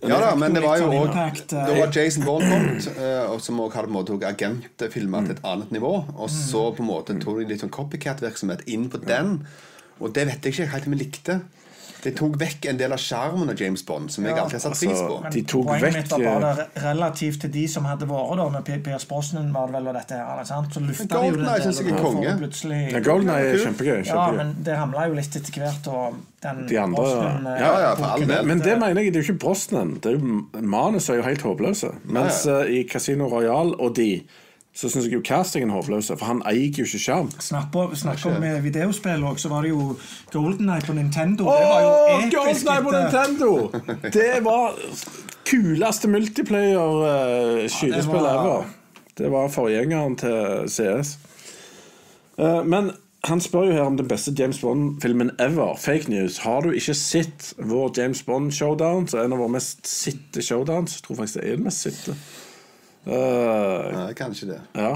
[0.03, 1.69] Ja da, men det var jo sånn òg impact, eh.
[1.79, 5.71] Var Jason Bourne kommet, eh, som også hadde på en måte agentfilma til et annet
[5.75, 5.93] nivå.
[6.17, 9.47] Og så på en måte tok de litt sånn copycat-virksomhet inn på den.
[10.03, 11.39] Og det vet jeg ikke helt om jeg likte.
[12.03, 14.63] Det tok vekk en del av sjarmen av James Bond, som jeg Ja, alltid har
[14.65, 15.31] satt pris altså, på.
[15.31, 18.37] De tok Poenget vekk, mitt var bare eh, det, relativt til de som hadde vært
[18.41, 20.75] da, med P- Pierce Brosnan var det vel og dette her, sant?
[20.75, 22.35] så lufta de jo det synes er konge.
[22.43, 24.03] plutselig- Ja, Goldeneye er kjempegøy.
[24.11, 27.73] Ja, men det ramla jo litt etter hvert, og den De andre- Brosnan, eh, Ja,
[27.87, 28.47] ja, for all boken- del.
[28.47, 29.95] Men det mener jeg, det er jo ikke Brosnan.
[30.03, 31.95] Det er jo, manus er jo helt håpløse.
[32.05, 34.23] Mens Ja, eh, i Casino Royal og de,
[34.75, 37.29] så syns jeg jo castingen er håpløs, For han eier jo ikke skjerm.
[37.45, 39.97] Snakk om, snakk om eh, videospill òg, så var det jo
[40.33, 41.45] GoldenEye på Nintendo.
[41.45, 42.37] Åh, det var jo episk.
[42.37, 43.51] GoldenEye på Nintendo!
[44.13, 44.73] Det var
[45.45, 48.65] kuleste multiplayer-skytespill Ja, ever.
[49.19, 51.19] Det var forgjengeren til CS.
[52.39, 52.91] Eh, Men
[53.25, 55.77] han spør jo her om den beste James Bond-filmen ever.
[55.79, 56.39] Fake news.
[56.43, 60.95] Har du ikke sett vår James Bond-showdown, så er en av våre mest sitte showdowns
[60.97, 62.13] Jeg tror faktisk det er den mest sitte.
[63.07, 64.61] Eh, Nei, kanskje det.
[64.79, 64.95] ja.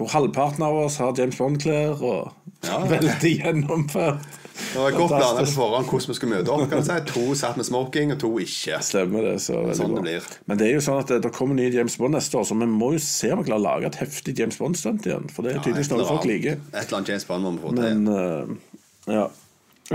[0.00, 2.30] Hvor halvparten av oss har James Bond-klær og
[2.64, 2.78] Ja.
[2.94, 4.22] veldig gjennomført.
[4.60, 6.62] Det var godt planlagt på forhånd hvordan vi skulle møte opp.
[6.70, 6.96] Kan du si.
[7.10, 8.78] To satt med smoking, og to ikke.
[8.84, 9.34] Stemmer det.
[9.44, 10.26] så veldig Sånn det blir.
[10.48, 12.56] Men det er jo sånn at det, det kommer nye James Bond neste år, så
[12.60, 15.28] vi må jo se om vi klarer å lage et heftig James Bond-stunt igjen.
[15.32, 16.60] For det er tydeligvis ja, noe folk liker.
[16.70, 18.04] Et eller annet James Bond må vi få til.
[18.04, 19.24] Men uh, ja.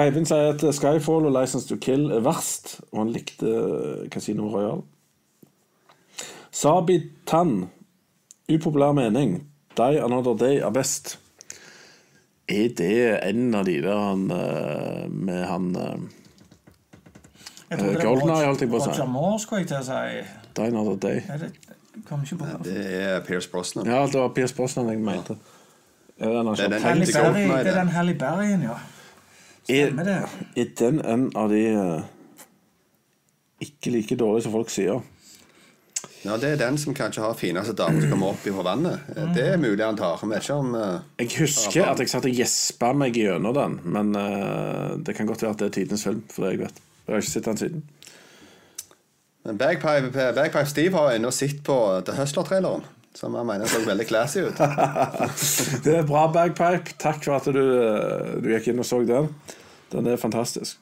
[0.05, 4.49] Eivind sier at Skyfall og License to Kill er verst, og han likte eh, Casino
[4.51, 4.83] Royale.
[6.55, 7.65] Sabi Tan,
[8.51, 9.43] upopulær mening.
[9.77, 11.19] Die Another Day er best.
[12.47, 15.97] Er det en av de der han eh, med han eh,
[17.69, 18.89] Jeg trodde det var holdt jeg på å si.
[18.93, 20.21] Roger Moore, skulle jeg til å si.
[20.55, 21.23] Die Another Day?
[21.27, 21.49] Er det,
[22.85, 23.89] er Pierce Brosnan.
[23.91, 25.35] Ja, det var Pierce Brosnan jeg mente.
[26.15, 28.77] Er det, Det er den Halle Berry, det er den Halle Berryen, ja.
[29.65, 30.15] Stemmer det.
[30.55, 32.07] er, den en av de eh,
[33.67, 35.03] ikke like dårlige som folk sier?
[36.25, 39.09] Ja, Det er den som kanskje har fineste dame som kommer opp i vannet.
[39.35, 40.17] Det er mulig han tar.
[40.23, 43.77] Jeg vet ikke om uh, Jeg husker at jeg satt og gjespa meg gjennom den,
[43.85, 46.23] men uh, det kan godt være at det er tidenes film.
[46.33, 47.85] For det jeg vet Jeg har ikke sett den siden.
[49.45, 52.87] Men Bagpipe, Bagpipe Steve har ennå sett på The Hustler-traileren.
[53.15, 54.57] Som han mener så veldig classy ut.
[55.85, 56.97] Det er bra bagpipe.
[56.99, 59.29] Takk for at du, eh, du gikk inn og så den.
[59.93, 60.81] Den er fantastisk.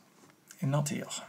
[0.63, 1.21] Innertier.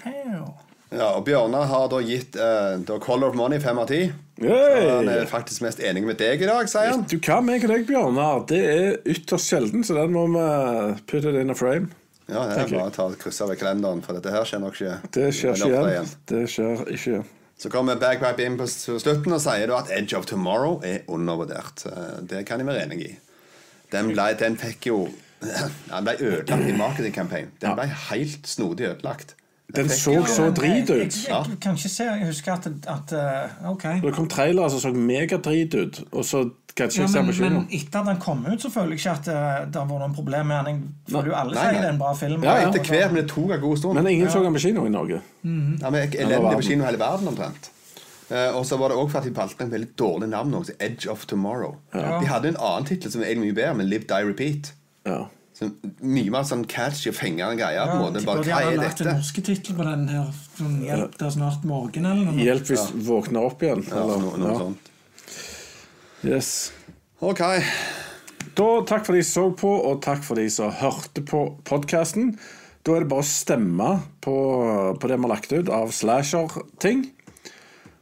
[0.00, 0.54] Pew.
[0.88, 4.06] Ja, og Bjørnar har da gitt uh, da Color of Money fem av ti.
[4.40, 7.02] Han er faktisk mest enig med deg i dag, sier han.
[7.10, 8.44] Du, hva meg og deg, Bjørnar?
[8.48, 10.44] Det er ytterst sjelden, så den må vi
[11.10, 11.90] putte in a frame.
[12.28, 14.96] Ja, det er bare å ta krysse over kalenderen, for dette her skjer nok ikke.
[15.16, 15.90] Det skjer ikke igjen.
[15.92, 16.10] igjen.
[16.28, 17.28] Det skjer ikke igjen.
[17.58, 21.82] Så kommer Bagpipe inn på slutten og sier at Edge of Tomorrow er undervurdert.
[21.90, 23.08] Eh, Det kan jeg være enig i.
[23.90, 24.98] Den, ble, den fikk jo
[25.88, 27.50] Den ble ødelagt i marketingkampanjen.
[27.62, 29.34] Den ble helt snodig ødelagt.
[29.76, 30.96] Den så så drit ut.
[30.96, 33.84] jeg, jeg kan ikke se Jeg husker at, at eh, OK.
[34.02, 36.40] Det kom trailere som så megadrit ut, og så
[36.78, 37.58] gadd ikke Ja, jeg se på kino.
[37.58, 40.04] men etter at den kom ut, så føler jeg ikke at eh, det har vært
[40.06, 40.80] noen problem med den.
[41.04, 42.48] Jeg føler jo alle sier det er en bra film.
[42.48, 44.00] Ja, etter hvert, men det tok en god stund.
[44.00, 45.20] Men ingen så den på kino i Norge.
[45.44, 47.72] Ja, men Elendig på kino i hele verden omtrent.
[48.28, 50.74] Uh, og så var det også for at de valgte en veldig dårlig navn også,
[50.84, 51.76] Edge of Tomorrow.
[51.92, 54.72] De hadde en annen tittel som er egentlig mye bedre, men Live Die Repeat.
[55.08, 55.22] Ja.
[55.58, 55.66] Så
[56.06, 57.88] mye mer sånn catchy og fengende greier.
[57.90, 58.20] på en måte.
[58.22, 59.18] bare Bare, er hva gjerne er lagt en dette?
[59.18, 60.28] norske tittel på den her.
[60.58, 62.38] Sånn, 'Hjelp, det er snart morgen', eller noe.
[62.38, 63.82] Hjelp hvis du våkner opp igjen.
[63.88, 64.58] Ja, noe, noe ja.
[64.58, 64.92] sånt.
[66.24, 66.72] Yes.
[67.20, 67.42] Ok.
[68.58, 72.38] Da, takk for de som så på, og takk for de som hørte på podkasten.
[72.86, 73.90] Da er det bare å stemme
[74.24, 74.34] på,
[74.98, 77.08] på det vi har lagt ut av slasher-ting.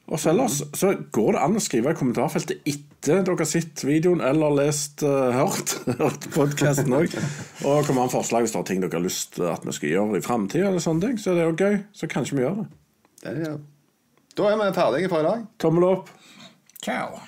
[0.07, 3.85] Og så ellers så går det an å skrive i kommentarfeltet etter dere har sett
[3.87, 7.15] videoen eller lest uh, hørt, hørt podkasten òg.
[7.63, 9.93] Og kommer an forslag hvis det er ting dere har lyst til at vi skal
[9.93, 11.79] gjøre i framtida, så er det jo gøy.
[11.95, 12.67] Så kanskje vi gjør det.
[13.23, 13.55] Det er, det.
[14.39, 15.47] da er vi ferdige for i dag.
[15.63, 16.11] Tommel opp.
[16.83, 17.21] Ciao.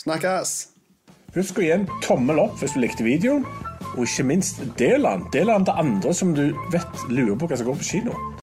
[0.00, 0.58] Snakkes!
[1.34, 3.44] Husk å gi en tommel opp hvis du likte videoen.
[3.96, 5.26] Og ikke minst del den.
[5.34, 8.30] Del den til andre som du vet lurer på hva som går på kino.